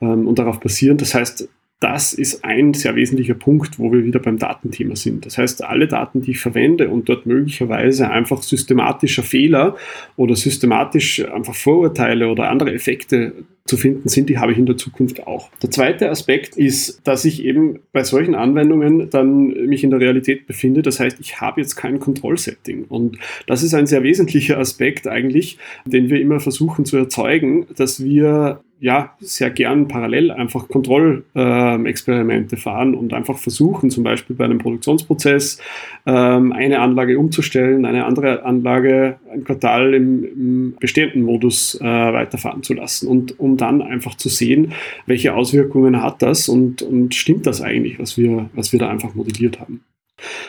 [0.00, 0.96] ähm, und darauf basieren.
[0.96, 1.48] Das heißt,
[1.82, 5.26] das ist ein sehr wesentlicher Punkt, wo wir wieder beim Datenthema sind.
[5.26, 9.74] Das heißt, alle Daten, die ich verwende und dort möglicherweise einfach systematischer Fehler
[10.16, 13.32] oder systematisch einfach Vorurteile oder andere Effekte
[13.64, 15.50] zu finden sind, die habe ich in der Zukunft auch.
[15.60, 20.46] Der zweite Aspekt ist, dass ich eben bei solchen Anwendungen dann mich in der Realität
[20.46, 20.82] befinde.
[20.82, 22.84] Das heißt, ich habe jetzt kein Kontrollsetting.
[22.84, 28.04] Und das ist ein sehr wesentlicher Aspekt eigentlich, den wir immer versuchen zu erzeugen, dass
[28.04, 34.58] wir ja, sehr gern parallel einfach Kontrollexperimente fahren und einfach versuchen, zum Beispiel bei einem
[34.58, 35.58] Produktionsprozess
[36.04, 42.64] ähm, eine Anlage umzustellen, eine andere Anlage ein Quartal im, im bestehenden Modus äh, weiterfahren
[42.64, 44.72] zu lassen und um dann einfach zu sehen,
[45.06, 49.14] welche Auswirkungen hat das und, und stimmt das eigentlich, was wir, was wir da einfach
[49.14, 49.84] modelliert haben.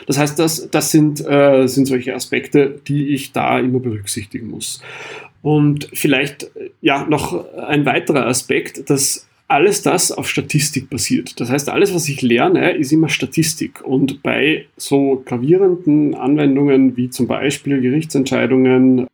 [0.06, 4.82] Das heißt, das, das sind, äh, sind solche Aspekte, die ich da immer berücksichtigen muss.
[5.44, 11.38] Und vielleicht ja noch ein weiterer Aspekt, dass alles das auf Statistik basiert.
[11.38, 13.82] Das heißt, alles, was ich lerne, ist immer Statistik.
[13.84, 19.06] Und bei so gravierenden Anwendungen wie zum Beispiel Gerichtsentscheidungen,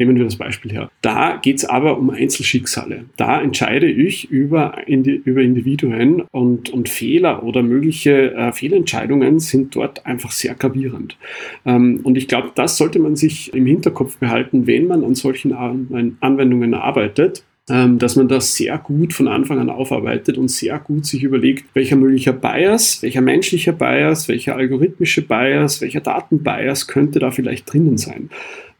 [0.00, 0.90] nehmen wir das Beispiel her.
[1.02, 3.04] Da geht es aber um Einzelschicksale.
[3.16, 10.06] Da entscheide ich über, über Individuen und, und Fehler oder mögliche äh, Fehlentscheidungen sind dort
[10.06, 11.18] einfach sehr gravierend.
[11.66, 15.52] Ähm, und ich glaube, das sollte man sich im Hinterkopf behalten, wenn man an solchen
[15.52, 21.06] Anwendungen arbeitet ähm, dass man das sehr gut von Anfang an aufarbeitet und sehr gut
[21.06, 27.30] sich überlegt, welcher möglicher Bias, welcher menschlicher Bias, welcher algorithmische Bias, welcher Datenbias könnte da
[27.30, 28.30] vielleicht drinnen sein.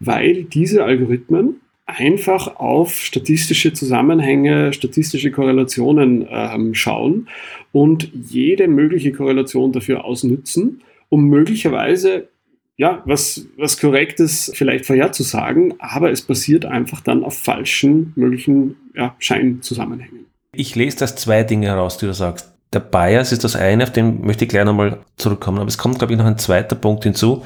[0.00, 7.28] Weil diese Algorithmen einfach auf statistische Zusammenhänge, statistische Korrelationen ähm, schauen
[7.72, 12.28] und jede mögliche Korrelation dafür ausnutzen, um möglicherweise
[12.76, 19.14] ja, was, was Korrektes vielleicht vorherzusagen, aber es basiert einfach dann auf falschen möglichen ja,
[19.18, 20.24] Scheinzusammenhängen.
[20.56, 22.50] Ich lese das zwei Dinge heraus, die du sagst.
[22.72, 25.98] Der Bias ist das eine, auf den möchte ich gleich nochmal zurückkommen, aber es kommt,
[25.98, 27.44] glaube ich, noch ein zweiter Punkt hinzu,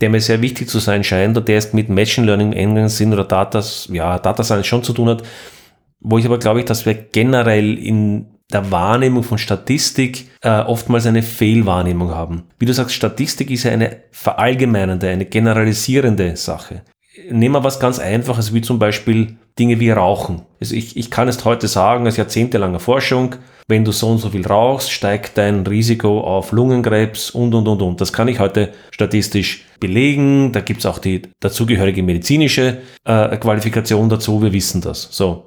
[0.00, 2.88] der mir sehr wichtig zu sein scheint und der ist mit Machine Learning im engeren
[2.88, 5.22] Sinn oder Data, ja, Data Science schon zu tun hat,
[6.00, 11.22] wo ich aber glaube dass wir generell in der Wahrnehmung von Statistik äh, oftmals eine
[11.22, 12.44] Fehlwahrnehmung haben.
[12.58, 16.82] Wie du sagst, Statistik ist ja eine verallgemeinernde, eine generalisierende Sache.
[17.30, 20.42] Nehmen wir was ganz Einfaches, wie zum Beispiel Dinge wie Rauchen.
[20.60, 23.36] Also ich, ich kann es heute sagen, als jahrzehntelanger Forschung,
[23.70, 27.80] wenn du so und so viel rauchst, steigt dein Risiko auf Lungenkrebs und, und, und,
[27.80, 28.00] und.
[28.00, 30.52] Das kann ich heute statistisch belegen.
[30.52, 34.42] Da gibt's auch die dazugehörige medizinische äh, Qualifikation dazu.
[34.42, 35.08] Wir wissen das.
[35.10, 35.46] So.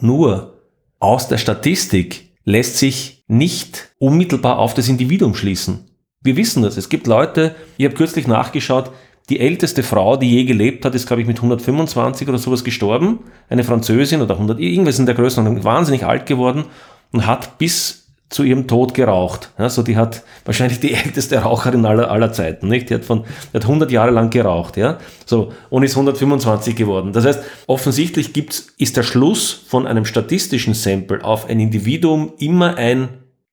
[0.00, 0.60] Nur
[1.00, 5.90] aus der Statistik lässt sich nicht unmittelbar auf das Individuum schließen.
[6.22, 6.76] Wir wissen das.
[6.76, 8.90] Es gibt Leute, ich habe kürzlich nachgeschaut,
[9.30, 13.20] die älteste Frau, die je gelebt hat, ist, glaube ich, mit 125 oder sowas gestorben.
[13.48, 16.66] Eine Französin oder 100, irgendwas in der Größenordnung, wahnsinnig alt geworden
[17.14, 19.52] und hat bis zu ihrem Tod geraucht.
[19.56, 22.90] Also die hat wahrscheinlich die älteste Raucherin aller, aller Zeiten, nicht?
[22.90, 24.98] Die hat von, die hat 100 Jahre lang geraucht, ja?
[25.24, 27.12] So, und ist 125 geworden.
[27.12, 32.76] Das heißt, offensichtlich gibt's, ist der Schluss von einem statistischen Sample auf ein Individuum immer
[32.76, 33.10] ein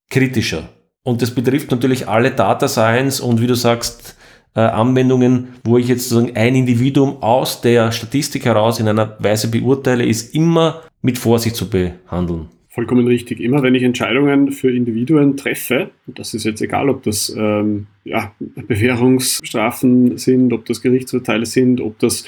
[0.10, 0.70] kritischer.
[1.04, 4.16] Und das betrifft natürlich alle Data Science und wie du sagst,
[4.56, 9.50] äh, Anwendungen, wo ich jetzt sozusagen ein Individuum aus der Statistik heraus in einer Weise
[9.50, 12.50] beurteile, ist immer mit Vorsicht zu behandeln.
[12.74, 13.42] Vollkommen richtig.
[13.42, 18.34] Immer wenn ich Entscheidungen für Individuen treffe, das ist jetzt egal, ob das ähm, ja,
[18.40, 22.24] Bewährungsstrafen sind, ob das Gerichtsurteile sind, ob das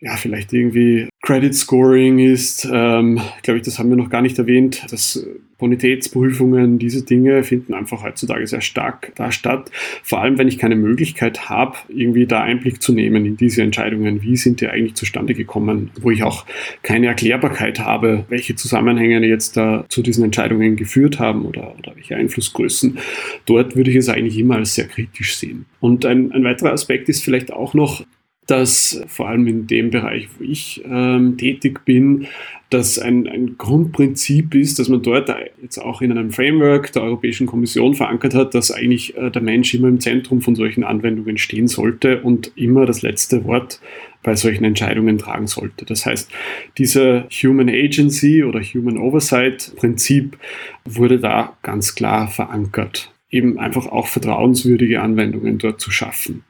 [0.00, 4.38] ja, vielleicht irgendwie Credit Scoring ist, ähm, glaube ich, das haben wir noch gar nicht
[4.38, 5.26] erwähnt, dass
[5.58, 9.70] Bonitätsprüfungen, diese Dinge finden einfach heutzutage sehr stark da statt.
[10.02, 14.22] Vor allem, wenn ich keine Möglichkeit habe, irgendwie da Einblick zu nehmen in diese Entscheidungen,
[14.22, 16.44] wie sind die eigentlich zustande gekommen, wo ich auch
[16.82, 22.16] keine Erklärbarkeit habe, welche Zusammenhänge jetzt da zu diesen Entscheidungen geführt haben oder, oder welche
[22.16, 22.98] Einflussgrößen.
[23.46, 25.64] Dort würde ich es eigentlich immer als sehr kritisch sehen.
[25.80, 28.04] Und ein, ein weiterer Aspekt ist vielleicht auch noch,
[28.46, 32.26] dass vor allem in dem Bereich, wo ich ähm, tätig bin,
[32.70, 35.32] dass ein, ein Grundprinzip ist, dass man dort
[35.62, 39.72] jetzt auch in einem Framework der Europäischen Kommission verankert hat, dass eigentlich äh, der Mensch
[39.74, 43.80] immer im Zentrum von solchen Anwendungen stehen sollte und immer das letzte Wort
[44.22, 45.84] bei solchen Entscheidungen tragen sollte.
[45.84, 46.30] Das heißt,
[46.78, 50.36] dieser Human Agency oder Human Oversight Prinzip
[50.84, 56.42] wurde da ganz klar verankert, eben einfach auch vertrauenswürdige Anwendungen dort zu schaffen.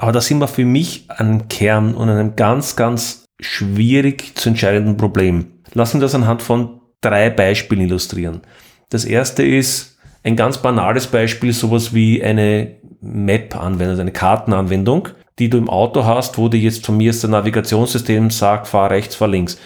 [0.00, 4.96] Aber da sind wir für mich an Kern und einem ganz, ganz schwierig zu entscheidenden
[4.96, 5.52] Problem.
[5.74, 8.40] Lassen wir das anhand von drei Beispielen illustrieren.
[8.88, 15.08] Das erste ist ein ganz banales Beispiel, sowas wie eine Map-Anwendung, also eine Kartenanwendung,
[15.38, 19.16] die du im Auto hast, wo dir jetzt von mir das Navigationssystem sagt, fahr rechts,
[19.16, 19.58] fahr links.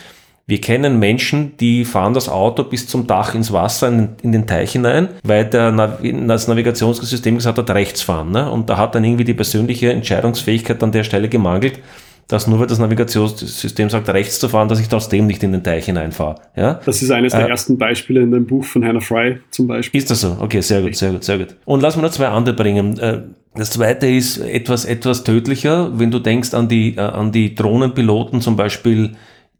[0.47, 4.47] Wir kennen Menschen, die fahren das Auto bis zum Dach ins Wasser, in, in den
[4.47, 8.31] Teich hinein, weil der Nav das Navigationssystem gesagt hat, rechts fahren.
[8.31, 8.51] Ne?
[8.51, 11.81] Und da hat dann irgendwie die persönliche Entscheidungsfähigkeit an der Stelle gemangelt,
[12.29, 15.63] dass nur weil das Navigationssystem sagt, rechts zu fahren, dass ich trotzdem nicht in den
[15.63, 16.37] Teich hineinfahre.
[16.57, 16.81] Ja?
[16.85, 19.99] Das ist eines der äh, ersten Beispiele in dem Buch von Hannah Fry zum Beispiel.
[19.99, 20.37] Ist das so?
[20.41, 21.57] Okay, sehr gut, sehr gut, sehr gut.
[21.65, 22.99] Und lass mir noch zwei andere bringen.
[22.99, 23.23] Äh,
[23.55, 28.43] das zweite ist etwas, etwas tödlicher, wenn du denkst an die, äh, an die Drohnenpiloten
[28.43, 29.13] zum Beispiel,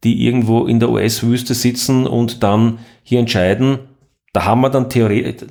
[0.05, 3.79] die irgendwo in der US-Wüste sitzen und dann hier entscheiden,
[4.35, 4.89] da haben wir dann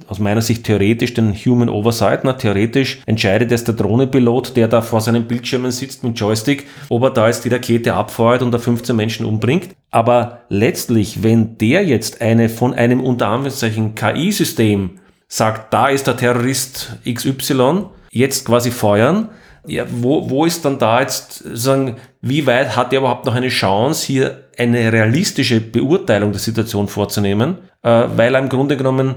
[0.10, 2.26] aus meiner Sicht theoretisch den Human Oversight.
[2.26, 7.04] Na, theoretisch entscheidet es der Drohnenpilot, der da vor seinen Bildschirmen sitzt mit Joystick, ob
[7.04, 9.70] er da jetzt die Rakete abfeuert und da 15 Menschen umbringt.
[9.90, 16.18] Aber letztlich, wenn der jetzt eine von einem unter Anführungszeichen KI-System sagt, da ist der
[16.18, 19.30] Terrorist XY, jetzt quasi feuern,
[19.66, 23.48] ja, wo, wo ist dann da jetzt, sagen, wie weit hat er überhaupt noch eine
[23.48, 29.16] Chance, hier eine realistische Beurteilung der Situation vorzunehmen, äh, weil er im Grunde genommen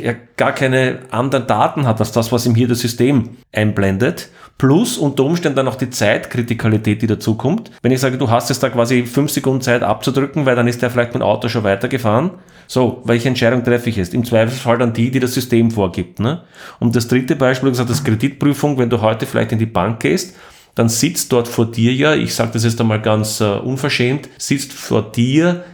[0.00, 4.28] ja gar keine anderen Daten hat als das, was ihm hier das System einblendet.
[4.56, 7.72] Plus unter Umständen dann noch die Zeitkritikalität, die dazukommt.
[7.82, 10.80] Wenn ich sage, du hast jetzt da quasi fünf Sekunden Zeit abzudrücken, weil dann ist
[10.80, 12.30] der vielleicht mit dem Auto schon weitergefahren.
[12.68, 14.14] So, welche Entscheidung treffe ich jetzt?
[14.14, 16.20] Im Zweifelsfall dann die, die das System vorgibt.
[16.20, 16.42] Ne?
[16.78, 20.36] Und das dritte Beispiel, gesagt, das Kreditprüfung, wenn du heute vielleicht in die Bank gehst,
[20.74, 24.72] dann sitzt dort vor dir ja, ich sage das jetzt einmal ganz uh, unverschämt, sitzt
[24.72, 25.64] vor dir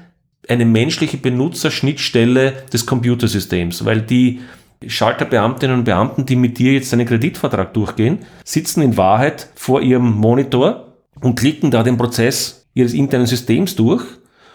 [0.49, 4.41] eine menschliche Benutzerschnittstelle des Computersystems, weil die
[4.87, 10.11] Schalterbeamtinnen und Beamten, die mit dir jetzt einen Kreditvertrag durchgehen, sitzen in Wahrheit vor ihrem
[10.11, 14.03] Monitor und klicken da den Prozess ihres internen Systems durch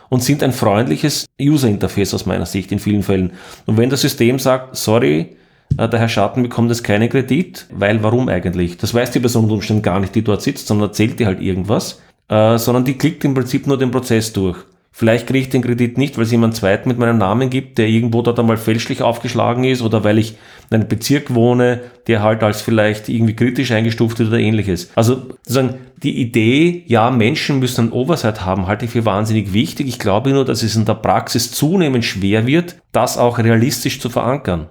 [0.10, 3.34] und sind ein freundliches User-Interface aus meiner Sicht in vielen Fällen.
[3.66, 5.36] Und wenn das System sagt, sorry, äh,
[5.78, 8.78] der Herr Schatten bekommt jetzt keinen Kredit, weil warum eigentlich?
[8.78, 11.42] Das weiß die Person unter Umständen gar nicht, die dort sitzt, sondern erzählt die halt
[11.42, 14.58] irgendwas, äh, sondern die klickt im Prinzip nur den Prozess durch.
[14.98, 17.90] Vielleicht kriege ich den Kredit nicht, weil es jemand zweiten mit meinem Namen gibt, der
[17.90, 20.38] irgendwo dort einmal fälschlich aufgeschlagen ist oder weil ich
[20.70, 24.92] in einem Bezirk wohne, der halt als vielleicht irgendwie kritisch eingestuft wird oder ähnliches.
[24.96, 29.90] Also sozusagen die Idee, ja, Menschen müssen ein Oversight haben, halte ich für wahnsinnig wichtig.
[29.90, 34.10] Ich glaube nur, dass es in der Praxis zunehmend schwer wird, das auch realistisch zu
[34.10, 34.70] verankern.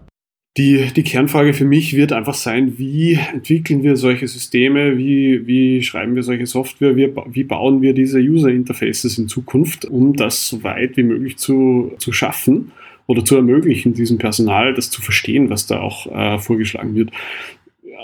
[0.57, 5.83] Die, die Kernfrage für mich wird einfach sein, wie entwickeln wir solche Systeme, wie, wie
[5.83, 10.49] schreiben wir solche Software, wie, wie bauen wir diese User Interfaces in Zukunft, um das
[10.49, 12.71] so weit wie möglich zu, zu schaffen
[13.07, 17.11] oder zu ermöglichen, diesem Personal das zu verstehen, was da auch äh, vorgeschlagen wird.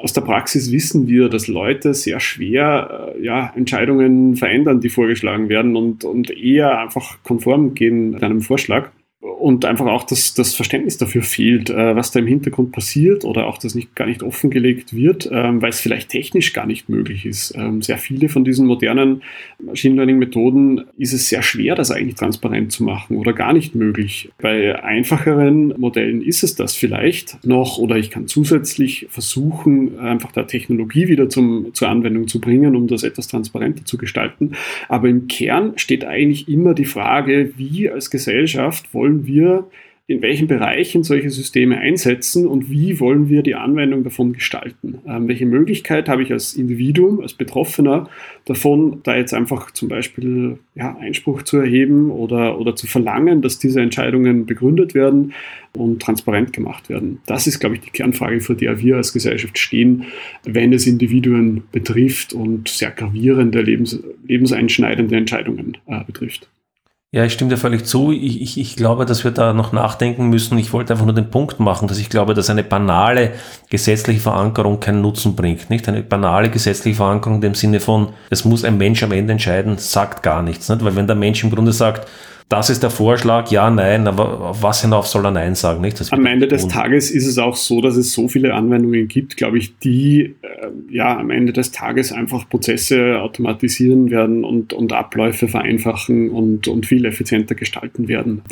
[0.03, 5.49] Aus der Praxis wissen wir, dass Leute sehr schwer äh, ja, Entscheidungen verändern, die vorgeschlagen
[5.49, 10.55] werden und, und eher einfach konform gehen mit einem Vorschlag und einfach auch das, das
[10.55, 14.23] Verständnis dafür fehlt, äh, was da im Hintergrund passiert oder auch das nicht, gar nicht
[14.23, 17.55] offengelegt wird, ähm, weil es vielleicht technisch gar nicht möglich ist.
[17.55, 19.23] Ähm, sehr viele von diesen modernen
[19.59, 23.75] Machine Learning Methoden ist es sehr schwer, das eigentlich transparent zu machen oder gar nicht
[23.75, 24.31] möglich.
[24.41, 30.47] Bei einfacheren Modellen ist es das vielleicht noch oder ich kann zusätzlich versuchen, einfach der
[30.47, 34.53] Technologie wieder zum, zur Anwendung zu bringen, um das etwas transparenter zu gestalten.
[34.89, 39.67] Aber im Kern steht eigentlich immer die Frage, wie als Gesellschaft wollen wollen wir
[40.07, 44.99] in welchen Bereichen solche Systeme einsetzen und wie wollen wir die Anwendung davon gestalten.
[45.07, 48.11] Ähm, welche Möglichkeit habe ich als Individuum, als Betroffener
[48.45, 53.61] davon, da jetzt einfach zum Beispiel ja, Einspruch zu erheben oder, oder zu verlangen, dass
[53.61, 55.33] diese Entscheidungen begründet werden
[55.77, 57.21] und transparent gemacht werden.
[57.27, 60.07] Das ist, glaube ich, die Kernfrage, vor der wir als Gesellschaft stehen,
[60.43, 66.51] wenn es Individuen betrifft und sehr gravierende, lebens, lebenseinschneidende Entscheidungen äh, betrifft.
[67.13, 68.13] Ja, ich stimme dir völlig zu.
[68.13, 70.57] Ich, ich, ich glaube, dass wir da noch nachdenken müssen.
[70.59, 73.33] Ich wollte einfach nur den Punkt machen, dass ich glaube, dass eine banale
[73.69, 75.71] gesetzliche Verankerung keinen Nutzen bringt.
[75.71, 79.77] Nicht eine banale gesetzliche Verankerung im Sinne von, es muss ein Mensch am Ende entscheiden,
[79.77, 80.69] sagt gar nichts.
[80.69, 80.85] Nicht?
[80.85, 82.07] Weil wenn der Mensch im Grunde sagt,
[82.51, 85.81] das ist der Vorschlag, ja, nein, aber auf was hinauf soll er Nein sagen?
[85.81, 86.13] Nicht?
[86.13, 89.59] am Ende des Tages ist es auch so, dass es so viele Anwendungen gibt, glaube
[89.59, 95.47] ich, die äh, ja am Ende des Tages einfach Prozesse automatisieren werden und, und Abläufe
[95.47, 98.43] vereinfachen und, und viel effizienter gestalten werden.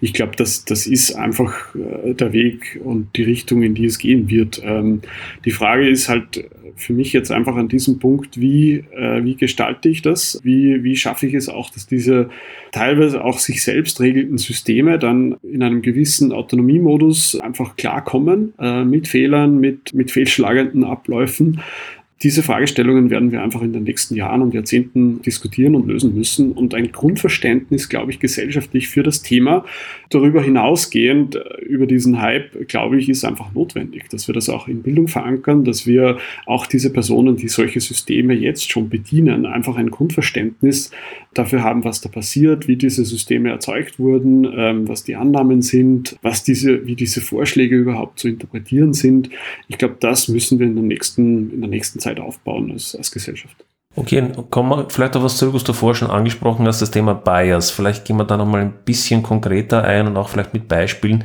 [0.00, 3.98] Ich glaube, das, das ist einfach äh, der Weg und die Richtung, in die es
[3.98, 4.62] gehen wird.
[4.64, 5.00] Ähm,
[5.44, 6.44] die Frage ist halt,
[6.78, 10.40] für mich jetzt einfach an diesem Punkt, wie, äh, wie gestalte ich das?
[10.42, 12.30] Wie, wie schaffe ich es auch, dass diese
[12.72, 19.08] teilweise auch sich selbst regelnden Systeme dann in einem gewissen Autonomiemodus einfach klarkommen äh, mit
[19.08, 21.60] Fehlern, mit, mit fehlschlagenden Abläufen
[22.22, 26.52] diese Fragestellungen werden wir einfach in den nächsten Jahren und Jahrzehnten diskutieren und lösen müssen.
[26.52, 29.64] Und ein Grundverständnis, glaube ich, gesellschaftlich für das Thema,
[30.10, 34.66] darüber hinausgehend, äh, über diesen Hype, glaube ich, ist einfach notwendig, dass wir das auch
[34.66, 39.76] in Bildung verankern, dass wir auch diese Personen, die solche Systeme jetzt schon bedienen, einfach
[39.76, 40.90] ein Grundverständnis
[41.38, 46.16] dafür haben, was da passiert, wie diese Systeme erzeugt wurden, ähm, was die Annahmen sind,
[46.22, 49.30] was diese, wie diese Vorschläge überhaupt zu interpretieren sind.
[49.68, 53.10] Ich glaube, das müssen wir in der nächsten, in der nächsten Zeit aufbauen als, als
[53.10, 53.56] Gesellschaft.
[53.96, 57.14] Okay, kommen wir vielleicht auf was zurück, was du vorher schon angesprochen hast, das Thema
[57.14, 57.70] Bias.
[57.70, 61.24] Vielleicht gehen wir da nochmal ein bisschen konkreter ein und auch vielleicht mit Beispielen.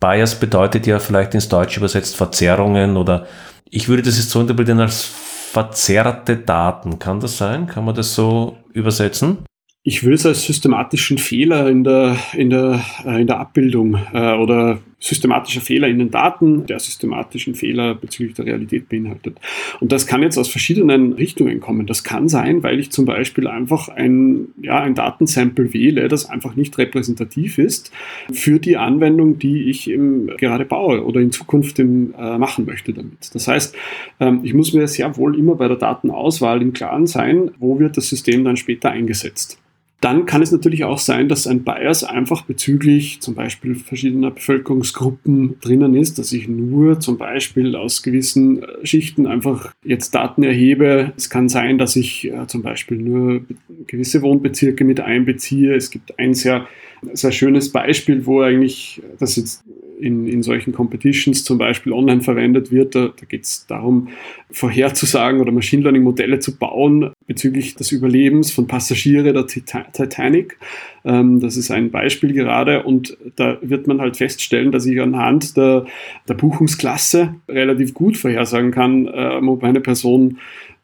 [0.00, 3.26] Bias bedeutet ja vielleicht ins Deutsche übersetzt Verzerrungen oder
[3.68, 6.98] ich würde das jetzt so interpretieren als verzerrte Daten.
[6.98, 7.66] Kann das sein?
[7.66, 9.38] Kann man das so übersetzen?
[9.86, 14.32] Ich würde es als systematischen Fehler in der, in der, äh, in der Abbildung äh,
[14.32, 19.38] oder systematischer Fehler in den Daten, der systematischen Fehler bezüglich der Realität beinhaltet.
[19.80, 21.86] Und das kann jetzt aus verschiedenen Richtungen kommen.
[21.86, 26.56] Das kann sein, weil ich zum Beispiel einfach ein, ja, ein Datensample wähle, das einfach
[26.56, 27.92] nicht repräsentativ ist
[28.32, 32.94] für die Anwendung, die ich im, gerade baue oder in Zukunft im, äh, machen möchte
[32.94, 33.34] damit.
[33.34, 33.76] Das heißt,
[34.20, 37.98] ähm, ich muss mir sehr wohl immer bei der Datenauswahl im Klaren sein, wo wird
[37.98, 39.58] das System dann später eingesetzt.
[40.04, 45.58] Dann kann es natürlich auch sein, dass ein Bias einfach bezüglich zum Beispiel verschiedener Bevölkerungsgruppen
[45.62, 51.14] drinnen ist, dass ich nur zum Beispiel aus gewissen äh, Schichten einfach jetzt Daten erhebe.
[51.16, 53.46] Es kann sein, dass ich äh, zum Beispiel nur
[53.86, 55.74] gewisse Wohnbezirke mit einbeziehe.
[55.74, 56.66] Es gibt ein sehr,
[57.14, 59.64] sehr schönes Beispiel, wo eigentlich das jetzt
[59.98, 62.94] in, in solchen Competitions zum Beispiel online verwendet wird.
[62.94, 64.08] Da, da geht es darum,
[64.50, 70.58] vorherzusagen oder Machine Learning Modelle zu bauen bezüglich des Überlebens von Passagiere der Titanic.
[71.04, 75.56] Ähm, das ist ein Beispiel gerade und da wird man halt feststellen, dass ich anhand
[75.56, 75.86] der,
[76.28, 80.38] der Buchungsklasse relativ gut vorhersagen kann, äh, ob eine Person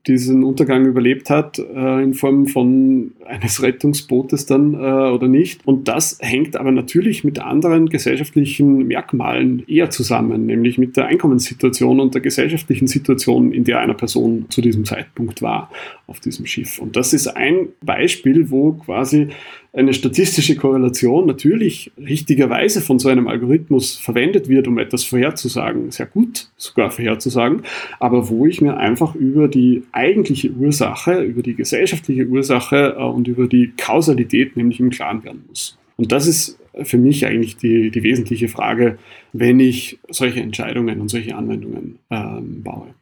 [0.06, 5.66] diesen Untergang überlebt hat, äh, in Form von eines Rettungsbootes dann äh, oder nicht.
[5.66, 12.00] Und das hängt aber natürlich mit anderen gesellschaftlichen Merkmalen eher zusammen, nämlich mit der Einkommenssituation
[12.00, 15.70] und der gesellschaftlichen Situation, in der eine Person zu diesem Zeitpunkt war
[16.06, 16.78] auf diesem Schiff.
[16.78, 19.28] Und das ist ein Beispiel, wo quasi
[19.72, 26.06] eine statistische Korrelation natürlich richtigerweise von so einem Algorithmus verwendet wird, um etwas vorherzusagen, sehr
[26.06, 27.62] gut sogar vorherzusagen,
[28.00, 33.28] aber wo ich mir einfach über die eigentliche Ursache, über die gesellschaftliche Ursache äh, und
[33.28, 35.78] über die Kausalität nämlich im Klaren werden muss.
[35.96, 38.98] Und das ist für mich eigentlich die, die wesentliche Frage,
[39.32, 42.94] wenn ich solche Entscheidungen und solche Anwendungen ähm, baue.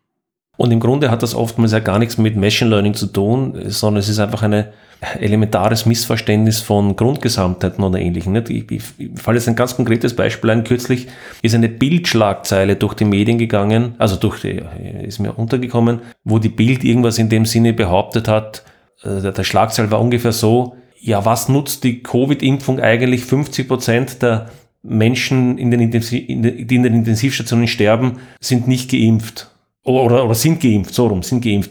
[0.56, 4.00] Und im Grunde hat das oftmals ja gar nichts mit Machine Learning zu tun, sondern
[4.00, 4.64] es ist einfach ein
[5.00, 8.34] elementares Missverständnis von Grundgesamtheiten oder ähnlichem.
[8.34, 10.64] Ich, ich, ich falle jetzt ein ganz konkretes Beispiel ein.
[10.64, 11.06] Kürzlich
[11.42, 14.60] ist eine Bildschlagzeile durch die Medien gegangen, also durch die,
[15.02, 18.64] ist mir untergekommen, wo die Bild irgendwas in dem Sinne behauptet hat,
[19.04, 23.24] äh, der Schlagzeile war ungefähr so, ja, was nutzt die Covid-Impfung eigentlich?
[23.24, 24.50] 50 Prozent der
[24.82, 29.48] Menschen, in den die in den Intensivstationen sterben, sind nicht geimpft
[29.84, 31.70] oder, oder sind geimpft, so rum, sind geimpft.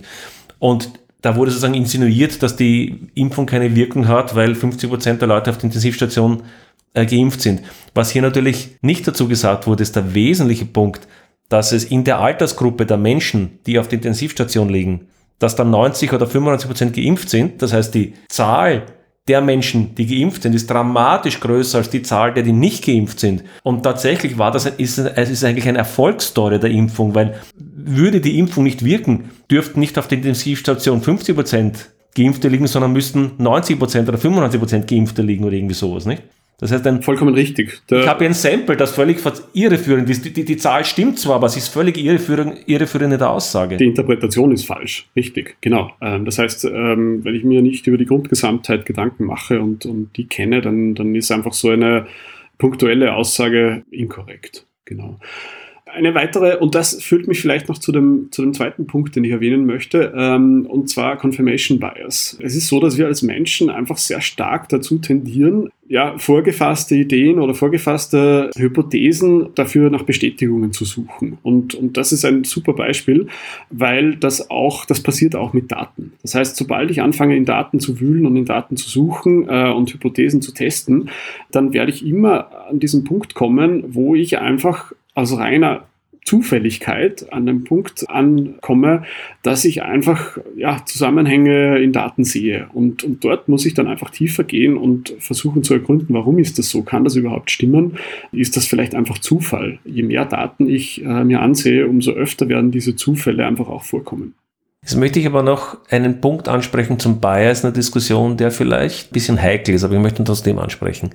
[0.60, 0.92] Und
[1.22, 5.50] da wurde sozusagen insinuiert, dass die Impfung keine Wirkung hat, weil 50 Prozent der Leute
[5.50, 6.44] auf der Intensivstation
[6.94, 7.64] äh, geimpft sind.
[7.94, 11.08] Was hier natürlich nicht dazu gesagt wurde, ist der wesentliche Punkt,
[11.50, 15.08] dass es in der Altersgruppe der Menschen, die auf der Intensivstation liegen,
[15.40, 17.62] dass dann 90 oder 95 Prozent geimpft sind.
[17.62, 18.86] Das heißt, die Zahl
[19.28, 23.20] der Menschen, die geimpft sind, ist dramatisch größer als die Zahl der, die nicht geimpft
[23.20, 23.44] sind.
[23.64, 28.40] Und tatsächlich war das, ist, es ist eigentlich eine Erfolgsstory der Impfung, weil würde die
[28.40, 33.78] Impfung nicht wirken, dürften nicht auf der Intensivstation 50 Prozent Geimpfte liegen, sondern müssten 90
[33.78, 36.24] Prozent oder 95 Prozent Geimpfte liegen oder irgendwie sowas, nicht?
[36.60, 37.82] Das heißt, ein, vollkommen richtig.
[37.90, 39.20] Der ich habe hier ein Sample, das völlig
[39.54, 40.26] irreführend ist.
[40.26, 43.78] Die, die, die, Zahl stimmt zwar, aber es ist völlig irreführend, irreführende Aussage.
[43.78, 45.92] Die Interpretation ist falsch, richtig, genau.
[46.02, 50.18] Ähm, das heißt, ähm, wenn ich mir nicht über die Grundgesamtheit Gedanken mache und, und
[50.18, 52.08] die kenne, dann, dann ist einfach so eine
[52.58, 54.66] punktuelle Aussage inkorrekt.
[54.86, 55.20] Genau.
[55.98, 59.24] Eine weitere, und das führt mich vielleicht noch zu dem, zu dem zweiten Punkt, den
[59.24, 62.38] ich erwähnen möchte, ähm, und zwar Confirmation Bias.
[62.40, 67.40] Es ist so, dass wir als Menschen einfach sehr stark dazu tendieren, ja, vorgefasste Ideen
[67.40, 71.38] oder vorgefasste Hypothesen dafür nach Bestätigungen zu suchen.
[71.42, 73.28] Und, und das ist ein super Beispiel,
[73.70, 76.12] weil das auch, das passiert auch mit Daten.
[76.22, 79.72] Das heißt, sobald ich anfange, in Daten zu wühlen und in Daten zu suchen äh,
[79.72, 81.10] und Hypothesen zu testen,
[81.52, 85.88] dann werde ich immer an diesen Punkt kommen, wo ich einfach aus reiner
[86.26, 89.04] Zufälligkeit an dem Punkt ankomme,
[89.44, 92.68] dass ich einfach ja, Zusammenhänge in Daten sehe.
[92.74, 96.60] Und, und dort muss ich dann einfach tiefer gehen und versuchen zu ergründen, warum ist
[96.60, 96.84] das so?
[96.84, 97.98] Kann das überhaupt stimmen?
[98.34, 99.80] Ist das vielleicht einfach Zufall?
[99.86, 104.36] Je mehr Daten ich äh, mir ansehe, umso öfter werden diese Zufälle einfach auch vorkommen.
[104.84, 109.10] Jetzt möchte ich aber noch einen Punkt ansprechen zum Bias in der Diskussion, der vielleicht
[109.10, 111.10] ein bisschen heikel ist, aber ich möchte ihn trotzdem ansprechen.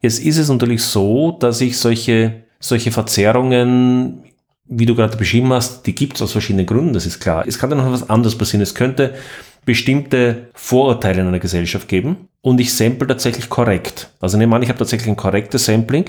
[0.00, 4.22] Jetzt ist es natürlich so, dass ich solche solche Verzerrungen,
[4.64, 7.44] wie du gerade beschrieben hast, die gibt es aus verschiedenen Gründen, das ist klar.
[7.46, 8.62] Es kann dann noch was anderes passieren.
[8.62, 9.14] Es könnte
[9.66, 14.10] bestimmte Vorurteile in einer Gesellschaft geben und ich sample tatsächlich korrekt.
[14.20, 16.06] Also nehmen wir an, ich habe tatsächlich ein korrektes Sampling,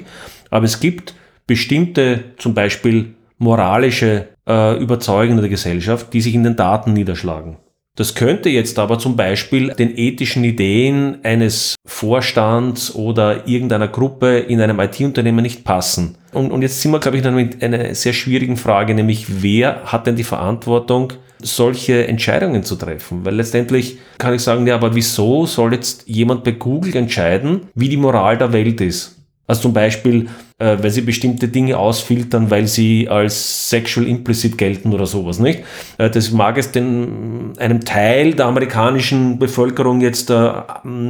[0.49, 1.14] aber es gibt
[1.45, 7.58] bestimmte, zum Beispiel moralische äh, Überzeugungen der Gesellschaft, die sich in den Daten niederschlagen.
[7.96, 14.60] Das könnte jetzt aber zum Beispiel den ethischen Ideen eines Vorstands oder irgendeiner Gruppe in
[14.60, 16.18] einem IT-Unternehmen nicht passen.
[16.34, 20.08] Und, und jetzt sind wir, glaube ich, mit einer sehr schwierigen Frage, nämlich wer hat
[20.08, 23.24] denn die Verantwortung, solche Entscheidungen zu treffen?
[23.24, 27.88] Weil letztendlich kann ich sagen, ja, aber wieso soll jetzt jemand bei Google entscheiden, wie
[27.88, 29.16] die Moral der Welt ist?
[29.48, 30.28] Also zum Beispiel,
[30.58, 35.64] äh, weil sie bestimmte Dinge ausfiltern, weil sie als sexual implicit gelten oder sowas, nicht?
[35.98, 40.52] Äh, das mag es den, einem Teil der amerikanischen Bevölkerung jetzt äh,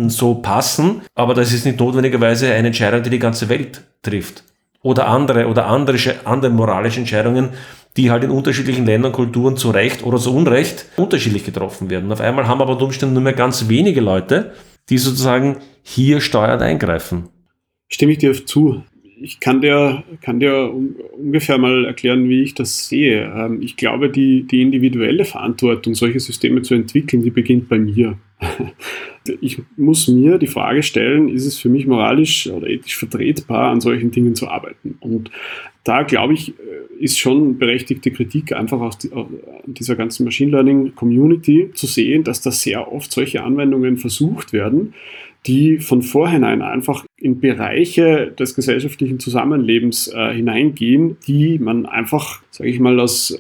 [0.08, 4.44] so passen, aber das ist nicht notwendigerweise eine Entscheidung, die die ganze Welt trifft.
[4.82, 7.50] Oder andere, oder andere, andere moralische Entscheidungen,
[7.98, 12.12] die halt in unterschiedlichen Ländern, Kulturen zu Recht oder zu Unrecht unterschiedlich getroffen werden.
[12.12, 14.52] Auf einmal haben aber unter Umständen nur mehr ganz wenige Leute
[14.90, 17.30] die sozusagen hier steuernd eingreifen.
[17.90, 18.84] Stimme ich dir zu.
[19.22, 20.74] Ich kann dir, kann dir
[21.14, 23.32] ungefähr mal erklären, wie ich das sehe.
[23.34, 28.18] Ähm, ich glaube, die, die individuelle Verantwortung, solche Systeme zu entwickeln, die beginnt bei mir.
[29.42, 33.82] Ich muss mir die Frage stellen, ist es für mich moralisch oder ethisch vertretbar, an
[33.82, 35.00] solchen Dingen zu arbeiten?
[35.00, 35.32] Und
[35.84, 39.00] da glaube ich, äh, ist schon berechtigte Kritik einfach aus
[39.66, 44.94] dieser ganzen Machine Learning Community zu sehen, dass da sehr oft solche Anwendungen versucht werden,
[45.46, 52.70] die von vornherein einfach in Bereiche des gesellschaftlichen Zusammenlebens äh, hineingehen, die man einfach, sage
[52.70, 53.40] ich mal, aus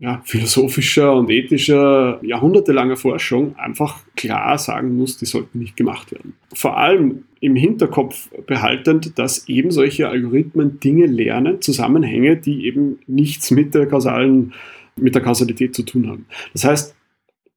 [0.00, 6.36] ja, philosophischer und ethischer, jahrhundertelanger Forschung einfach klar sagen muss, die sollten nicht gemacht werden.
[6.54, 13.50] Vor allem im Hinterkopf behaltend, dass eben solche Algorithmen Dinge lernen, Zusammenhänge, die eben nichts
[13.50, 14.54] mit der kausalen
[14.96, 16.26] mit der Kausalität zu tun haben.
[16.54, 16.96] Das heißt,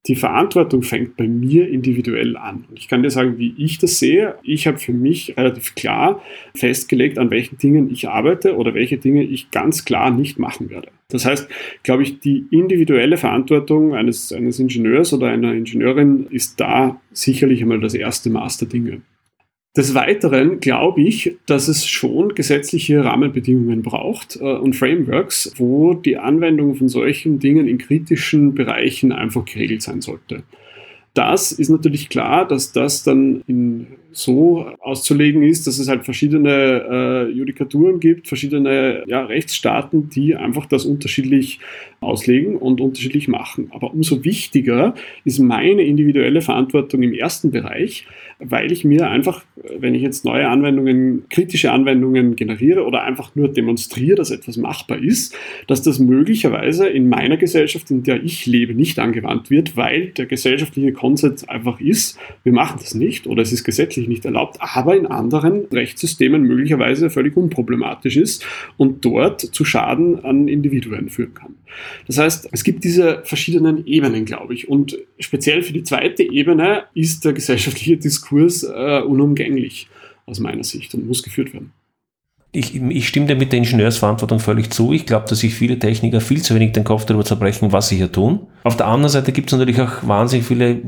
[0.07, 2.65] die Verantwortung fängt bei mir individuell an.
[2.69, 4.35] Und ich kann dir sagen, wie ich das sehe.
[4.41, 6.21] Ich habe für mich relativ klar
[6.55, 10.89] festgelegt, an welchen Dingen ich arbeite oder welche Dinge ich ganz klar nicht machen werde.
[11.09, 11.47] Das heißt,
[11.83, 17.79] glaube ich, die individuelle Verantwortung eines, eines Ingenieurs oder einer Ingenieurin ist da sicherlich einmal
[17.79, 19.01] das erste Maß der Dinge.
[19.77, 26.17] Des Weiteren glaube ich, dass es schon gesetzliche Rahmenbedingungen braucht äh, und Frameworks, wo die
[26.17, 30.43] Anwendung von solchen Dingen in kritischen Bereichen einfach geregelt sein sollte.
[31.13, 37.29] Das ist natürlich klar, dass das dann in so auszulegen ist, dass es halt verschiedene
[37.29, 41.59] äh, Judikaturen gibt, verschiedene ja, Rechtsstaaten, die einfach das unterschiedlich
[42.01, 43.69] auslegen und unterschiedlich machen.
[43.71, 48.07] Aber umso wichtiger ist meine individuelle Verantwortung im ersten Bereich,
[48.39, 49.45] weil ich mir einfach,
[49.77, 54.97] wenn ich jetzt neue Anwendungen, kritische Anwendungen generiere oder einfach nur demonstriere, dass etwas machbar
[54.97, 55.35] ist,
[55.67, 60.25] dass das möglicherweise in meiner Gesellschaft, in der ich lebe, nicht angewandt wird, weil der
[60.25, 64.95] gesellschaftliche Konsens einfach ist, wir machen das nicht oder es ist gesetzlich nicht erlaubt, aber
[64.95, 68.45] in anderen Rechtssystemen möglicherweise völlig unproblematisch ist
[68.77, 71.55] und dort zu Schaden an Individuen führen kann.
[72.07, 74.67] Das heißt, es gibt diese verschiedenen Ebenen, glaube ich.
[74.67, 79.87] Und speziell für die zweite Ebene ist der gesellschaftliche Diskurs äh, unumgänglich
[80.25, 81.71] aus meiner Sicht und muss geführt werden.
[82.53, 84.91] Ich, ich stimme dir mit der Ingenieursverantwortung völlig zu.
[84.91, 87.95] Ich glaube, dass sich viele Techniker viel zu wenig den Kopf darüber zerbrechen, was sie
[87.95, 88.47] hier tun.
[88.63, 90.81] Auf der anderen Seite gibt es natürlich auch wahnsinnig viele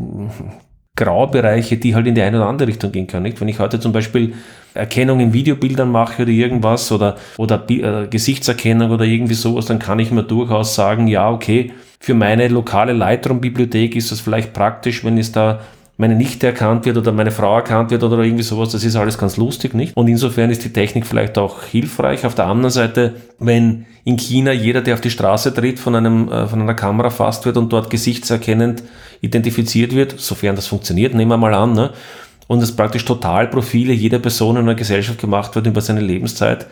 [0.96, 3.24] Graubereiche, die halt in die eine oder andere Richtung gehen können.
[3.24, 3.42] Nicht?
[3.42, 4.36] Wenn ich heute zum Beispiel
[4.76, 9.98] Erkennung in Videobildern mache oder irgendwas oder, oder äh, Gesichtserkennung oder irgendwie sowas, dann kann
[9.98, 15.18] ich mir durchaus sagen, ja, okay, für meine lokale Lightroom-Bibliothek ist das vielleicht praktisch, wenn
[15.18, 15.62] es da
[15.98, 19.18] meine Nichte erkannt wird oder meine Frau erkannt wird oder irgendwie sowas, das ist alles
[19.18, 19.96] ganz lustig, nicht?
[19.96, 22.26] Und insofern ist die Technik vielleicht auch hilfreich.
[22.26, 26.30] Auf der anderen Seite, wenn in China jeder, der auf die Straße tritt, von, einem,
[26.32, 28.84] äh, von einer Kamera fasst wird und dort gesichtserkennend
[29.22, 31.92] identifiziert wird, sofern das funktioniert, nehmen wir mal an, ne?
[32.48, 36.68] und es praktisch Totalprofile jeder Person in einer Gesellschaft gemacht wird über seine Lebenszeit,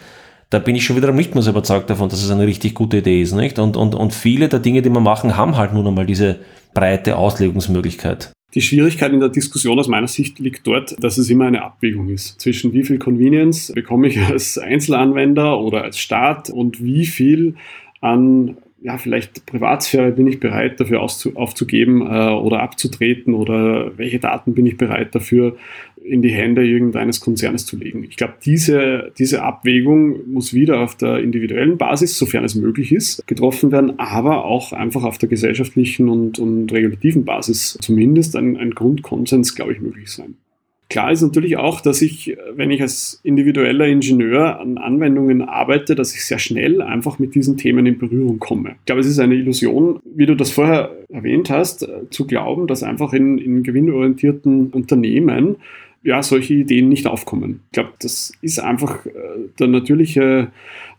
[0.49, 2.97] da bin ich schon wieder nicht mehr so überzeugt davon, dass es eine richtig gute
[2.97, 3.31] Idee ist.
[3.33, 3.57] Nicht?
[3.57, 6.39] Und, und, und viele der Dinge, die wir machen, haben halt nun einmal diese
[6.73, 8.31] breite Auslegungsmöglichkeit.
[8.53, 12.09] Die Schwierigkeit in der Diskussion aus meiner Sicht liegt dort, dass es immer eine Abwägung
[12.09, 17.55] ist zwischen wie viel Convenience bekomme ich als Einzelanwender oder als Staat und wie viel
[18.01, 24.55] an ja, vielleicht Privatsphäre bin ich bereit dafür aufzugeben äh, oder abzutreten oder welche Daten
[24.55, 25.55] bin ich bereit dafür
[26.03, 28.03] in die Hände irgendeines Konzernes zu legen.
[28.03, 33.25] Ich glaube, diese, diese Abwägung muss wieder auf der individuellen Basis, sofern es möglich ist,
[33.27, 38.71] getroffen werden, aber auch einfach auf der gesellschaftlichen und, und regulativen Basis zumindest ein, ein
[38.71, 40.35] Grundkonsens, glaube ich, möglich sein.
[40.91, 46.13] Klar ist natürlich auch, dass ich, wenn ich als individueller Ingenieur an Anwendungen arbeite, dass
[46.13, 48.71] ich sehr schnell einfach mit diesen Themen in Berührung komme.
[48.79, 52.83] Ich glaube, es ist eine Illusion, wie du das vorher erwähnt hast, zu glauben, dass
[52.83, 55.55] einfach in, in gewinnorientierten Unternehmen
[56.03, 57.61] ja, solche Ideen nicht aufkommen.
[57.65, 59.11] Ich glaube, das ist einfach äh,
[59.59, 60.51] der natürliche,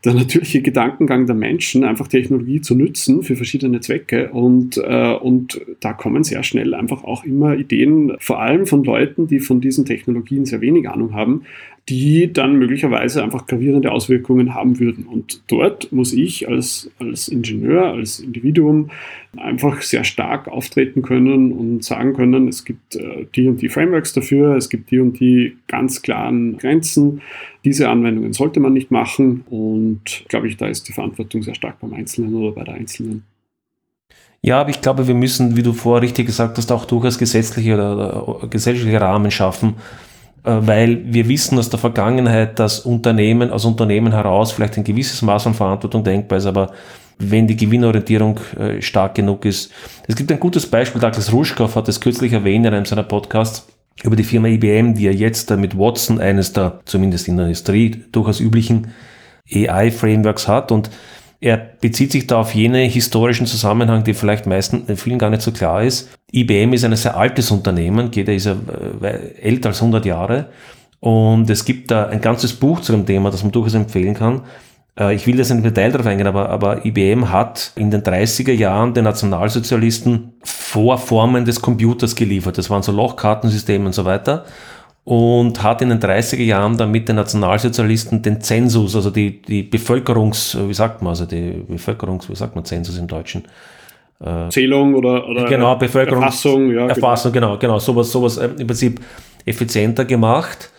[0.04, 4.30] der natürliche Gedankengang der Menschen, einfach Technologie zu nutzen für verschiedene Zwecke.
[4.30, 9.28] Und, äh, und da kommen sehr schnell einfach auch immer Ideen, vor allem von Leuten,
[9.28, 11.42] die von diesen Technologien sehr wenig Ahnung haben,
[11.88, 15.04] die dann möglicherweise einfach gravierende Auswirkungen haben würden.
[15.04, 18.90] Und dort muss ich als, als Ingenieur, als Individuum
[19.36, 24.12] einfach sehr stark auftreten können und sagen können, es gibt äh, die und die Frameworks
[24.12, 27.20] dafür, es gibt die und die ganz klaren Grenzen.
[27.64, 29.91] Diese Anwendungen sollte man nicht machen und
[30.28, 33.24] glaube ich, da ist die Verantwortung sehr stark beim Einzelnen oder bei der Einzelnen.
[34.44, 37.74] Ja, aber ich glaube, wir müssen, wie du vorher richtig gesagt hast, auch durchaus gesetzliche
[37.74, 39.76] oder, oder gesellschaftliche Rahmen schaffen,
[40.44, 45.22] äh, weil wir wissen aus der Vergangenheit, dass Unternehmen aus Unternehmen heraus vielleicht ein gewisses
[45.22, 46.72] Maß an Verantwortung denkbar ist, aber
[47.18, 49.70] wenn die Gewinnorientierung äh, stark genug ist.
[50.08, 53.68] Es gibt ein gutes Beispiel, Douglas Rushkoff hat es kürzlich erwähnt in einem seiner Podcasts.
[54.02, 58.02] über die Firma IBM, die ja jetzt mit Watson eines der, zumindest in der Industrie,
[58.10, 58.88] durchaus üblichen
[59.50, 60.90] AI-Frameworks hat und
[61.42, 65.50] er bezieht sich da auf jene historischen Zusammenhang, die vielleicht meisten vielen gar nicht so
[65.50, 66.08] klar ist.
[66.32, 68.54] IBM ist ein sehr altes Unternehmen, geht, ist ja
[69.02, 70.50] äh, älter als 100 Jahre.
[71.00, 74.42] Und es gibt da ein ganzes Buch zu dem Thema, das man durchaus empfehlen kann.
[74.96, 78.52] Äh, ich will das im Detail darauf eingehen, aber, aber IBM hat in den 30er
[78.52, 82.56] Jahren den Nationalsozialisten Vorformen des Computers geliefert.
[82.56, 84.44] Das waren so Lochkartensysteme und so weiter
[85.04, 89.64] und hat in den 30er Jahren dann mit den Nationalsozialisten den Zensus, also die, die
[89.64, 93.44] Bevölkerungs, wie sagt man, also die Bevölkerungs, wie sagt man Zensus im Deutschen?
[94.24, 96.88] Äh, Zählung oder, oder genau, Bevölkerungs Erfassung, ja, genau.
[96.88, 99.00] Erfassung, genau, genau, sowas, sowas äh, im Prinzip
[99.44, 100.70] effizienter gemacht.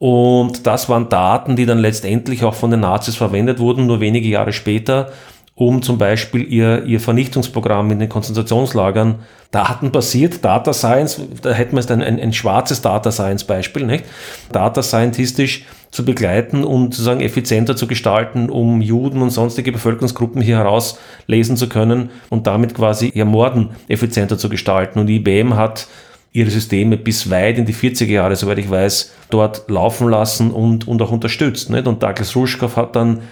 [0.00, 4.28] Und das waren Daten, die dann letztendlich auch von den Nazis verwendet wurden, nur wenige
[4.28, 5.10] Jahre später
[5.58, 9.16] um zum Beispiel ihr, ihr Vernichtungsprogramm in den Konzentrationslagern
[9.50, 14.04] datenbasiert, Data Science, da hätten wir jetzt ein, ein, ein schwarzes Data Science Beispiel, nicht?
[14.52, 20.58] Data Scientistisch zu begleiten und sozusagen effizienter zu gestalten, um Juden und sonstige Bevölkerungsgruppen hier
[20.58, 25.00] herauslesen zu können und damit quasi ihr Morden effizienter zu gestalten.
[25.00, 25.88] Und IBM hat
[26.32, 30.86] ihre Systeme bis weit in die 40er Jahre, soweit ich weiß, dort laufen lassen und,
[30.86, 31.70] und auch unterstützt.
[31.70, 31.88] Nicht?
[31.88, 33.22] Und Douglas Rushkoff hat dann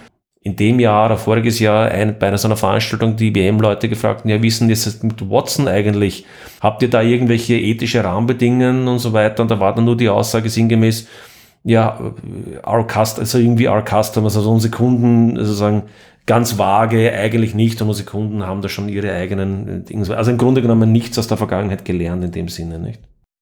[0.47, 4.25] in dem Jahr oder voriges Jahr ein, bei einer so einer Veranstaltung die IBM-Leute gefragt,
[4.25, 6.25] ja, wissen jetzt mit Watson eigentlich?
[6.61, 9.43] Habt ihr da irgendwelche ethische Rahmenbedingungen und so weiter?
[9.43, 11.07] Und da war dann nur die Aussage sinngemäß,
[11.65, 11.99] ja,
[12.65, 15.83] our cust also irgendwie our customers, also unsere Kunden sozusagen
[16.25, 20.15] ganz vage, eigentlich nicht, und unsere Kunden haben da schon ihre eigenen Dinge.
[20.15, 23.01] Also im Grunde genommen nichts aus der Vergangenheit gelernt in dem Sinne, nicht?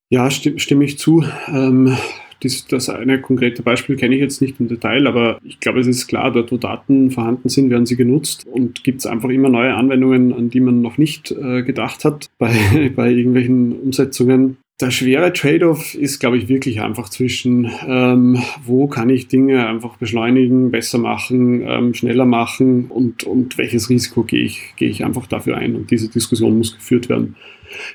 [0.09, 1.23] Ja, stimme, stimme ich zu.
[1.47, 1.95] Ähm,
[2.41, 5.88] das, das eine konkrete Beispiel kenne ich jetzt nicht im Detail, aber ich glaube, es
[5.88, 9.49] ist klar, dort wo Daten vorhanden sind, werden sie genutzt und gibt es einfach immer
[9.49, 14.57] neue Anwendungen, an die man noch nicht äh, gedacht hat bei, bei irgendwelchen Umsetzungen.
[14.81, 19.95] Der schwere Trade-off ist, glaube ich, wirklich einfach zwischen, ähm, wo kann ich Dinge einfach
[19.95, 25.27] beschleunigen, besser machen, ähm, schneller machen und, und welches Risiko gehe ich, gehe ich einfach
[25.27, 25.77] dafür ein.
[25.77, 27.38] Und diese Diskussion muss geführt werden.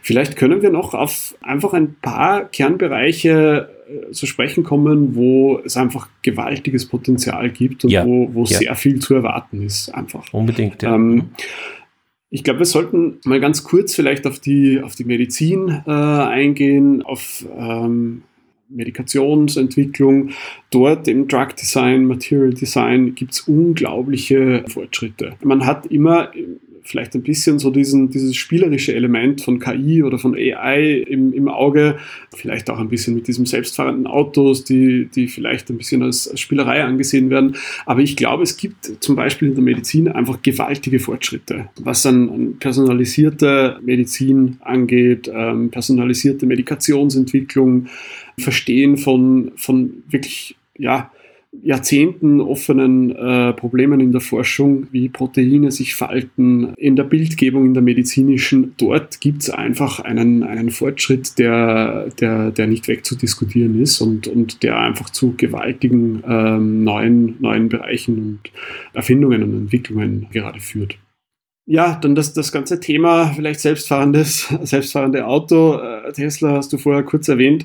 [0.00, 3.68] Vielleicht können wir noch auf einfach ein paar Kernbereiche
[4.12, 8.04] zu sprechen kommen, wo es einfach gewaltiges Potenzial gibt und ja.
[8.04, 8.58] wo, wo ja.
[8.58, 9.88] sehr viel zu erwarten ist.
[9.90, 10.32] Einfach.
[10.32, 10.82] Unbedingt.
[10.82, 10.94] Ja.
[10.94, 11.30] Ähm,
[12.30, 17.02] ich glaube, wir sollten mal ganz kurz vielleicht auf die, auf die Medizin äh, eingehen,
[17.02, 18.22] auf ähm,
[18.68, 20.30] Medikationsentwicklung.
[20.70, 25.34] Dort im Drug Design, Material Design gibt es unglaubliche Fortschritte.
[25.42, 26.30] Man hat immer
[26.90, 31.48] vielleicht ein bisschen so diesen, dieses spielerische Element von KI oder von AI im, im
[31.48, 31.96] Auge,
[32.34, 36.40] vielleicht auch ein bisschen mit diesem selbstfahrenden Autos, die, die vielleicht ein bisschen als, als
[36.40, 37.56] Spielerei angesehen werden.
[37.86, 42.28] Aber ich glaube, es gibt zum Beispiel in der Medizin einfach gewaltige Fortschritte, was an,
[42.28, 47.86] an personalisierte Medizin angeht, ähm, personalisierte Medikationsentwicklung,
[48.38, 51.10] Verstehen von, von wirklich, ja,
[51.52, 57.74] Jahrzehnten offenen äh, Problemen in der Forschung, wie Proteine sich falten, in der Bildgebung, in
[57.74, 58.74] der medizinischen.
[58.78, 64.62] Dort gibt es einfach einen, einen Fortschritt, der, der, der nicht wegzudiskutieren ist und, und
[64.62, 68.52] der einfach zu gewaltigen ähm, neuen, neuen Bereichen und
[68.94, 70.98] Erfindungen und Entwicklungen gerade führt.
[71.66, 75.78] Ja, dann das, das ganze Thema vielleicht selbstfahrendes, selbstfahrende Auto.
[75.78, 77.64] Äh, Tesla hast du vorher kurz erwähnt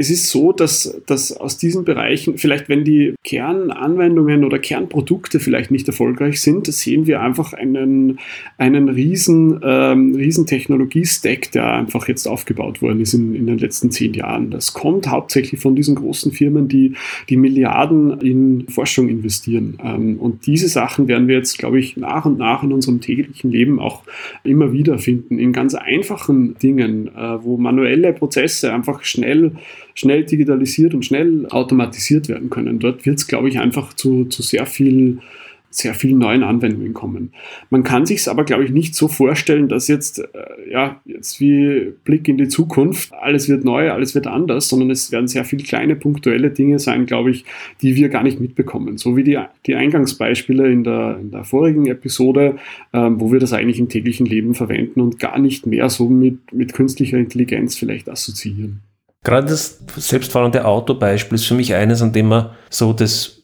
[0.00, 5.72] es ist so, dass, dass aus diesen Bereichen, vielleicht wenn die Kernanwendungen oder Kernprodukte vielleicht
[5.72, 8.20] nicht erfolgreich sind, sehen wir einfach einen,
[8.58, 13.90] einen riesen, ähm, riesen Technologie-Stack, der einfach jetzt aufgebaut worden ist in, in den letzten
[13.90, 14.52] zehn Jahren.
[14.52, 16.94] Das kommt hauptsächlich von diesen großen Firmen, die,
[17.28, 19.78] die Milliarden in Forschung investieren.
[19.82, 23.50] Ähm, und diese Sachen werden wir jetzt, glaube ich, nach und nach in unserem täglichen
[23.50, 24.04] Leben auch
[24.44, 29.56] immer wieder finden, in ganz einfachen Dingen, äh, wo manuelle Prozesse einfach schnell
[29.98, 32.78] schnell digitalisiert und schnell automatisiert werden können.
[32.78, 35.18] Dort wird es, glaube ich, einfach zu, zu sehr viel
[35.70, 37.32] sehr vielen neuen Anwendungen kommen.
[37.68, 41.40] Man kann sich es aber, glaube ich, nicht so vorstellen, dass jetzt, äh, ja, jetzt
[41.40, 45.44] wie Blick in die Zukunft, alles wird neu, alles wird anders, sondern es werden sehr
[45.44, 47.44] viele kleine punktuelle Dinge sein, glaube ich,
[47.82, 48.96] die wir gar nicht mitbekommen.
[48.96, 52.56] So wie die, die Eingangsbeispiele in der, in der vorigen Episode,
[52.94, 56.50] ähm, wo wir das eigentlich im täglichen Leben verwenden und gar nicht mehr so mit,
[56.50, 58.87] mit künstlicher Intelligenz vielleicht assoziieren.
[59.24, 63.38] Gerade das selbstfahrende Auto-Beispiel ist für mich eines, an dem man so das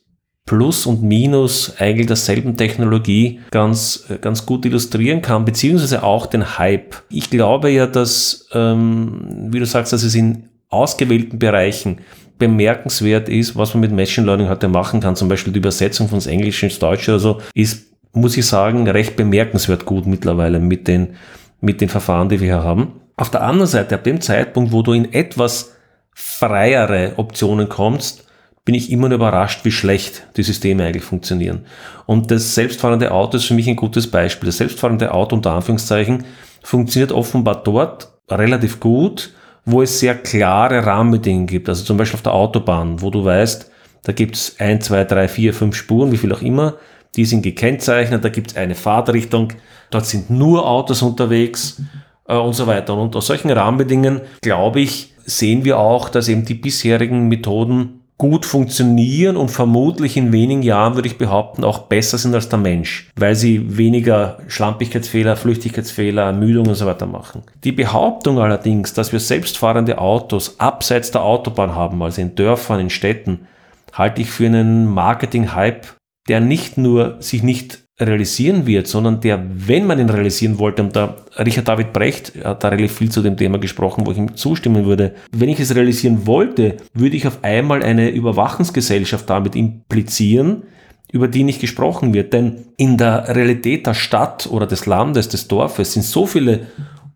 [0.47, 6.97] Plus und Minus eigentlich derselben Technologie ganz, ganz gut illustrieren kann, beziehungsweise auch den Hype.
[7.09, 11.99] Ich glaube ja, dass, ähm, wie du sagst, dass es in ausgewählten Bereichen
[12.39, 15.17] bemerkenswert ist, was man mit Machine Learning heute machen kann.
[15.17, 19.17] Zum Beispiel die Übersetzung von Englisch ins Deutsche oder so, ist, muss ich sagen, recht
[19.17, 21.15] bemerkenswert gut mittlerweile mit den,
[21.61, 23.01] mit den Verfahren, die wir hier haben.
[23.17, 25.75] Auf der anderen Seite, ab dem Zeitpunkt, wo du in etwas
[26.15, 28.25] freiere Optionen kommst,
[28.65, 31.67] bin ich immer überrascht, wie schlecht die Systeme eigentlich funktionieren.
[32.07, 34.47] Und das selbstfahrende Auto ist für mich ein gutes Beispiel.
[34.47, 36.25] Das selbstfahrende Auto unter Anführungszeichen
[36.63, 39.33] funktioniert offenbar dort relativ gut,
[39.67, 41.69] wo es sehr klare Rahmenbedingungen gibt.
[41.69, 43.71] Also zum Beispiel auf der Autobahn, wo du weißt,
[44.03, 46.75] da gibt es ein, zwei, drei, vier, fünf Spuren, wie viel auch immer.
[47.17, 49.53] Die sind gekennzeichnet, da gibt es eine Fahrtrichtung,
[49.91, 51.81] dort sind nur Autos unterwegs
[52.29, 52.95] äh, und so weiter.
[52.97, 58.47] Und aus solchen Rahmenbedingungen, glaube ich, sehen wir auch, dass eben die bisherigen Methoden gut
[58.47, 63.11] funktionieren und vermutlich in wenigen Jahren, würde ich behaupten, auch besser sind als der Mensch,
[63.17, 67.43] weil sie weniger Schlampigkeitsfehler, Flüchtigkeitsfehler, Ermüdung und so weiter machen.
[67.65, 72.91] Die Behauptung allerdings, dass wir selbstfahrende Autos abseits der Autobahn haben, also in Dörfern, in
[72.91, 73.49] Städten,
[73.93, 75.87] halte ich für einen Marketing-Hype,
[76.29, 80.97] der nicht nur sich nicht realisieren wird, sondern der, wenn man ihn realisieren wollte, und
[80.97, 84.35] da Richard David Brecht hat da relativ viel zu dem Thema gesprochen, wo ich ihm
[84.35, 90.65] zustimmen würde, wenn ich es realisieren wollte, würde ich auf einmal eine Überwachungsgesellschaft damit implizieren,
[91.13, 92.33] über die nicht gesprochen wird.
[92.33, 96.67] Denn in der Realität der Stadt oder des Landes, des Dorfes sind so viele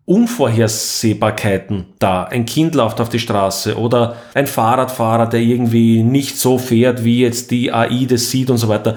[0.05, 2.23] Unvorhersehbarkeiten da.
[2.23, 7.19] Ein Kind läuft auf die Straße oder ein Fahrradfahrer, der irgendwie nicht so fährt, wie
[7.19, 8.95] jetzt die AI das sieht und so weiter.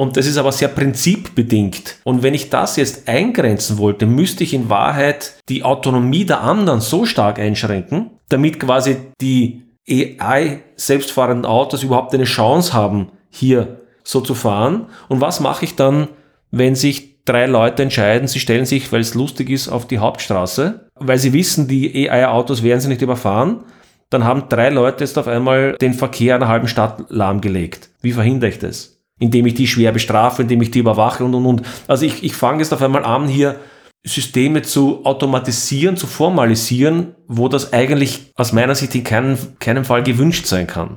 [0.00, 1.98] Und das ist aber sehr prinzipbedingt.
[2.04, 6.80] Und wenn ich das jetzt eingrenzen wollte, müsste ich in Wahrheit die Autonomie der anderen
[6.80, 14.22] so stark einschränken, damit quasi die AI selbstfahrenden Autos überhaupt eine Chance haben, hier so
[14.22, 14.86] zu fahren.
[15.10, 16.08] Und was mache ich dann,
[16.50, 20.86] wenn sich drei Leute entscheiden, sie stellen sich, weil es lustig ist, auf die Hauptstraße,
[20.94, 23.64] weil sie wissen, die AI-Autos werden sie nicht überfahren,
[24.08, 27.90] dann haben drei Leute jetzt auf einmal den Verkehr einer halben Stadt lahmgelegt.
[28.00, 28.99] Wie verhindere ich das?
[29.20, 31.62] Indem ich die schwer bestrafe, indem ich die überwache und und und.
[31.86, 33.60] Also ich, ich fange jetzt auf einmal an, hier
[34.02, 40.02] Systeme zu automatisieren, zu formalisieren, wo das eigentlich aus meiner Sicht in keinem, keinem Fall
[40.02, 40.96] gewünscht sein kann.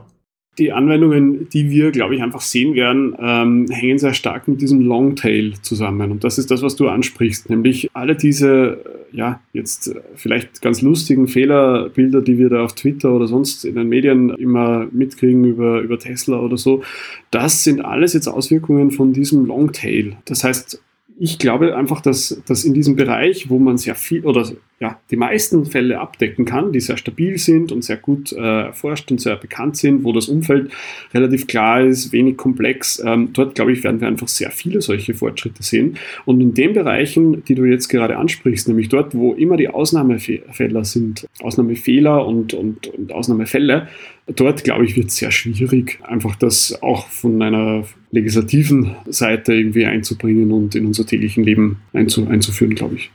[0.60, 4.82] Die Anwendungen, die wir, glaube ich, einfach sehen werden, ähm, hängen sehr stark mit diesem
[4.82, 6.12] Longtail zusammen.
[6.12, 10.62] Und das ist das, was du ansprichst, nämlich alle diese, äh, ja, jetzt äh, vielleicht
[10.62, 15.44] ganz lustigen Fehlerbilder, die wir da auf Twitter oder sonst in den Medien immer mitkriegen
[15.44, 16.84] über, über Tesla oder so,
[17.32, 20.18] das sind alles jetzt Auswirkungen von diesem Longtail.
[20.26, 20.80] Das heißt,
[21.20, 24.50] ich glaube einfach, dass, dass in diesem Bereich, wo man sehr viel oder
[24.80, 29.10] ja, die meisten Fälle abdecken kann, die sehr stabil sind und sehr gut äh, erforscht
[29.12, 30.72] und sehr bekannt sind, wo das Umfeld
[31.14, 35.14] relativ klar ist, wenig komplex, ähm, dort glaube ich, werden wir einfach sehr viele solche
[35.14, 35.98] Fortschritte sehen.
[36.26, 40.84] Und in den Bereichen, die du jetzt gerade ansprichst, nämlich dort, wo immer die Ausnahmefehler
[40.84, 43.88] sind, Ausnahmefehler und, und, und Ausnahmefälle,
[44.28, 49.86] dort glaube ich, wird es sehr schwierig, einfach das auch von einer legislativen Seite irgendwie
[49.86, 53.12] einzubringen und in unser täglichen Leben einzu, einzuführen, glaube ich.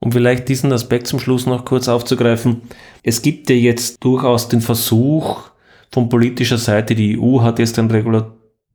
[0.00, 2.60] Um vielleicht diesen Aspekt zum Schluss noch kurz aufzugreifen.
[3.02, 5.50] Es gibt ja jetzt durchaus den Versuch
[5.90, 8.34] von politischer Seite, die EU hat jetzt ein, Regula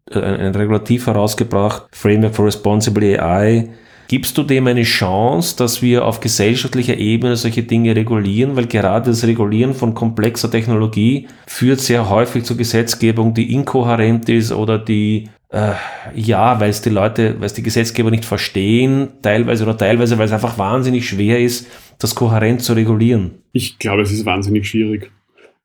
[0.09, 3.69] äh, ein Regulativ herausgebracht, Framework for Responsible AI,
[4.10, 8.55] Gibst du dem eine Chance, dass wir auf gesellschaftlicher Ebene solche Dinge regulieren?
[8.55, 14.51] Weil gerade das Regulieren von komplexer Technologie führt sehr häufig zur Gesetzgebung, die inkohärent ist
[14.51, 15.74] oder die äh,
[16.16, 20.26] ja, weil es die Leute, weil es die Gesetzgeber nicht verstehen, teilweise oder teilweise, weil
[20.26, 21.68] es einfach wahnsinnig schwer ist,
[21.99, 23.36] das kohärent zu regulieren.
[23.51, 25.12] Ich glaube, es ist wahnsinnig schwierig.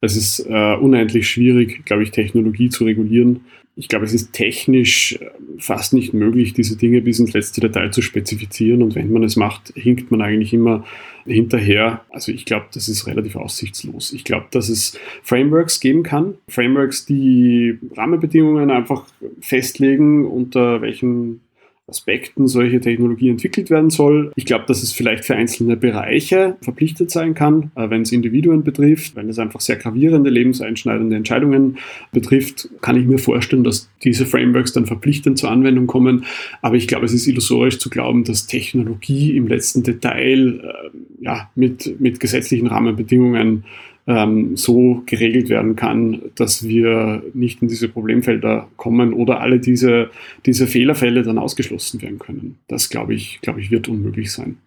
[0.03, 3.40] Es ist äh, unendlich schwierig, glaube ich, Technologie zu regulieren
[3.77, 7.91] ich glaube, es ist technisch äh, fast nicht möglich, diese Dinge bis ins letzte Detail
[7.91, 8.83] zu spezifizieren.
[8.83, 10.85] Und wenn man es macht, hinkt man eigentlich immer
[11.27, 12.05] hinterher.
[12.11, 14.12] Also ich glaube, das ist relativ aussichtslos.
[14.12, 16.35] Ich glaube, dass es Frameworks geben kann.
[16.49, 19.07] Frameworks, die Rahmenbedingungen einfach
[19.41, 21.41] festlegen, unter welchen
[21.87, 24.32] Aspekten solche Technologie entwickelt werden soll.
[24.37, 28.64] Ich glaube, dass es vielleicht für einzelne Bereiche verpflichtet sein kann, äh, wenn es Individuen
[28.64, 31.76] betrifft, wenn es einfach sehr gravierende, lebenseinschneidende Entscheidungen
[32.11, 36.24] betrifft, kann ich mir vorstellen, dass diese Frameworks dann verpflichtend zur Anwendung kommen.
[36.62, 41.51] Aber ich glaube, es ist illusorisch zu glauben, dass Technologie im letzten Detail äh, ja,
[41.55, 43.64] mit, mit gesetzlichen Rahmenbedingungen
[44.07, 50.11] ähm, so geregelt werden kann, dass wir nicht in diese Problemfelder kommen oder alle diese,
[50.46, 52.59] diese Fehlerfälle dann ausgeschlossen werden können.
[52.68, 54.59] Das, glaube ich, glaube ich, wird unmöglich sein.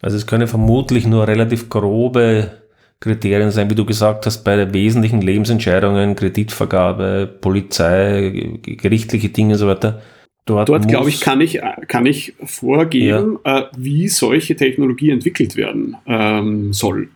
[0.00, 2.52] Also es können vermutlich nur relativ grobe
[3.00, 9.66] Kriterien sein, wie du gesagt hast, bei wesentlichen Lebensentscheidungen, Kreditvergabe, Polizei, gerichtliche Dinge und so
[9.66, 10.02] weiter.
[10.46, 13.58] Dort, Dort glaube ich, kann ich, kann ich vorgeben, ja.
[13.58, 17.08] äh, wie solche Technologie entwickelt werden ähm, soll.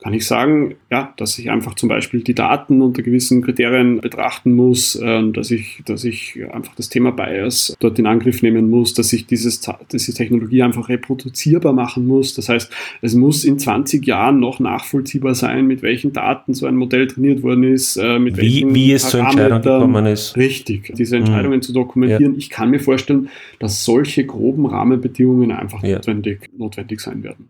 [0.00, 4.52] Kann ich sagen, ja, dass ich einfach zum Beispiel die Daten unter gewissen Kriterien betrachten
[4.52, 8.94] muss, äh, dass, ich, dass ich einfach das Thema Bias dort in Angriff nehmen muss,
[8.94, 12.34] dass ich dieses, diese Technologie einfach reproduzierbar machen muss.
[12.34, 12.72] Das heißt,
[13.02, 17.42] es muss in 20 Jahren noch nachvollziehbar sein, mit welchen Daten so ein Modell trainiert
[17.42, 20.36] worden ist, äh, mit wie, welchen wie es zur Entscheidung gekommen ist.
[20.36, 21.62] Richtig, diese Entscheidungen mhm.
[21.62, 22.34] zu dokumentieren.
[22.34, 22.38] Ja.
[22.38, 25.96] Ich kann mir vorstellen, dass solche groben Rahmenbedingungen einfach ja.
[25.96, 27.48] notwendig, notwendig sein werden.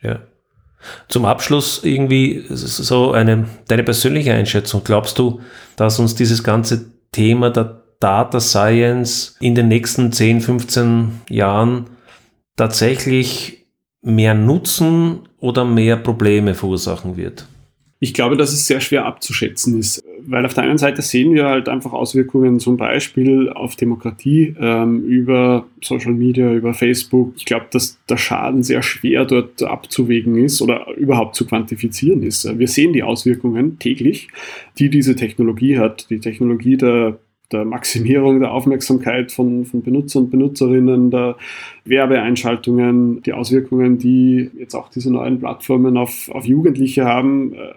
[0.00, 0.20] Ja.
[1.08, 4.82] Zum Abschluss irgendwie so eine, deine persönliche Einschätzung.
[4.84, 5.40] Glaubst du,
[5.76, 11.90] dass uns dieses ganze Thema der Data Science in den nächsten 10, 15 Jahren
[12.56, 13.66] tatsächlich
[14.02, 17.46] mehr Nutzen oder mehr Probleme verursachen wird?
[18.02, 21.44] Ich glaube, dass es sehr schwer abzuschätzen ist, weil auf der einen Seite sehen wir
[21.44, 27.32] halt einfach Auswirkungen zum Beispiel auf Demokratie ähm, über Social Media, über Facebook.
[27.36, 32.58] Ich glaube, dass der Schaden sehr schwer dort abzuwägen ist oder überhaupt zu quantifizieren ist.
[32.58, 34.26] Wir sehen die Auswirkungen täglich,
[34.80, 36.10] die diese Technologie hat.
[36.10, 37.20] Die Technologie der
[37.52, 41.36] der Maximierung der Aufmerksamkeit von, von Benutzer und Benutzerinnen, der
[41.84, 47.74] Werbeeinschaltungen, die Auswirkungen, die jetzt auch diese neuen Plattformen auf, auf Jugendliche haben, äh,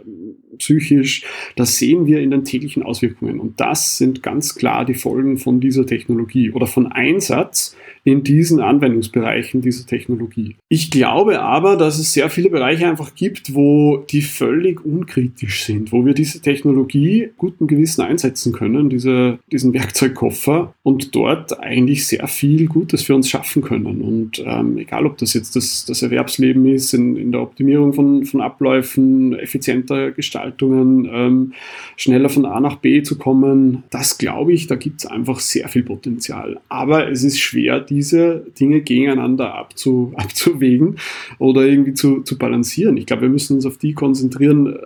[0.57, 1.23] psychisch,
[1.55, 3.39] das sehen wir in den täglichen Auswirkungen.
[3.39, 7.75] Und das sind ganz klar die Folgen von dieser Technologie oder von Einsatz
[8.05, 10.55] in diesen Anwendungsbereichen dieser Technologie.
[10.69, 15.91] Ich glaube aber, dass es sehr viele Bereiche einfach gibt, wo die völlig unkritisch sind,
[15.91, 22.27] wo wir diese Technologie guten Gewissen einsetzen können, diese, diesen Werkzeugkoffer und dort eigentlich sehr
[22.27, 23.94] viel Gutes für uns schaffen können.
[24.01, 28.25] Und ähm, egal, ob das jetzt das, das Erwerbsleben ist, in, in der Optimierung von,
[28.25, 31.53] von Abläufen, effizienter Gestaltungen, ähm,
[31.97, 35.67] schneller von A nach B zu kommen, das glaube ich, da gibt es einfach sehr
[35.69, 36.59] viel Potenzial.
[36.69, 40.97] Aber es ist schwer, die diese Dinge gegeneinander abzu, abzuwägen
[41.39, 42.97] oder irgendwie zu, zu balancieren.
[42.97, 44.77] Ich glaube, wir müssen uns auf die konzentrieren, äh,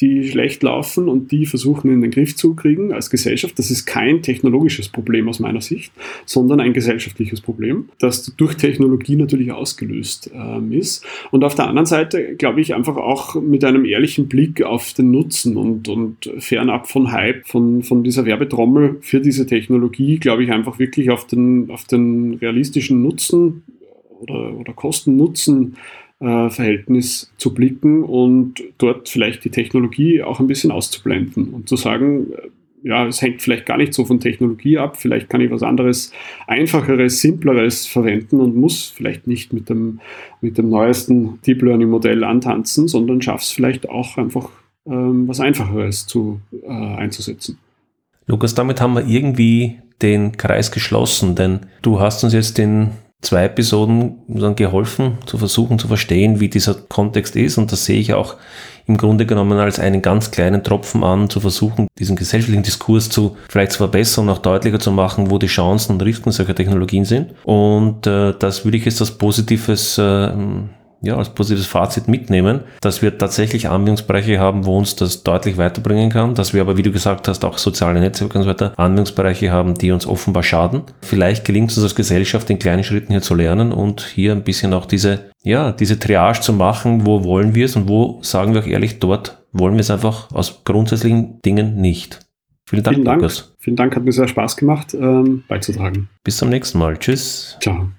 [0.00, 3.58] die schlecht laufen und die versuchen in den Griff zu kriegen als Gesellschaft.
[3.58, 5.92] Das ist kein technologisches Problem aus meiner Sicht,
[6.24, 11.04] sondern ein gesellschaftliches Problem, das durch Technologie natürlich ausgelöst ähm, ist.
[11.30, 15.10] Und auf der anderen Seite glaube ich einfach auch mit einem ehrlichen Blick auf den
[15.10, 20.50] Nutzen und, und fernab von Hype, von, von dieser Werbetrommel für diese Technologie, glaube ich
[20.50, 23.62] einfach wirklich auf den, auf den realistischen Nutzen
[24.20, 25.76] oder, oder Kosten-Nutzen
[26.22, 31.76] äh, Verhältnis zu blicken und dort vielleicht die Technologie auch ein bisschen auszublenden und zu
[31.76, 32.48] sagen, äh,
[32.84, 36.12] ja, es hängt vielleicht gar nicht so von Technologie ab, vielleicht kann ich was anderes,
[36.46, 40.00] einfacheres, simpleres verwenden und muss vielleicht nicht mit dem,
[40.40, 44.50] mit dem neuesten Deep Learning Modell antanzen, sondern schaffe es vielleicht auch einfach
[44.86, 47.58] ähm, was Einfacheres zu, äh, einzusetzen.
[48.26, 52.90] Lukas, damit haben wir irgendwie den Kreis geschlossen, denn du hast uns jetzt den
[53.22, 57.56] zwei Episoden dann geholfen, zu versuchen zu verstehen, wie dieser Kontext ist.
[57.56, 58.36] Und das sehe ich auch
[58.86, 63.36] im Grunde genommen als einen ganz kleinen Tropfen an, zu versuchen, diesen gesellschaftlichen Diskurs zu
[63.48, 67.32] vielleicht zu verbessern auch deutlicher zu machen, wo die Chancen und Risiken solcher Technologien sind.
[67.44, 70.32] Und äh, das würde ich jetzt als positives äh,
[71.02, 76.10] ja, als positives Fazit mitnehmen, dass wir tatsächlich Anwendungsbereiche haben, wo uns das deutlich weiterbringen
[76.10, 79.50] kann, dass wir aber, wie du gesagt hast, auch soziale Netzwerke und so weiter, Anwendungsbereiche
[79.50, 80.82] haben, die uns offenbar schaden.
[81.02, 84.44] Vielleicht gelingt es uns als Gesellschaft in kleinen Schritten hier zu lernen und hier ein
[84.44, 88.54] bisschen auch diese, ja, diese Triage zu machen, wo wollen wir es und wo sagen
[88.54, 92.20] wir auch ehrlich, dort wollen wir es einfach aus grundsätzlichen Dingen nicht.
[92.66, 93.20] Vielen Dank, Vielen Dank.
[93.20, 93.54] Lukas.
[93.58, 96.08] Vielen Dank, hat mir sehr Spaß gemacht, ähm, beizutragen.
[96.24, 96.96] Bis zum nächsten Mal.
[96.96, 97.58] Tschüss.
[97.60, 97.90] Ciao.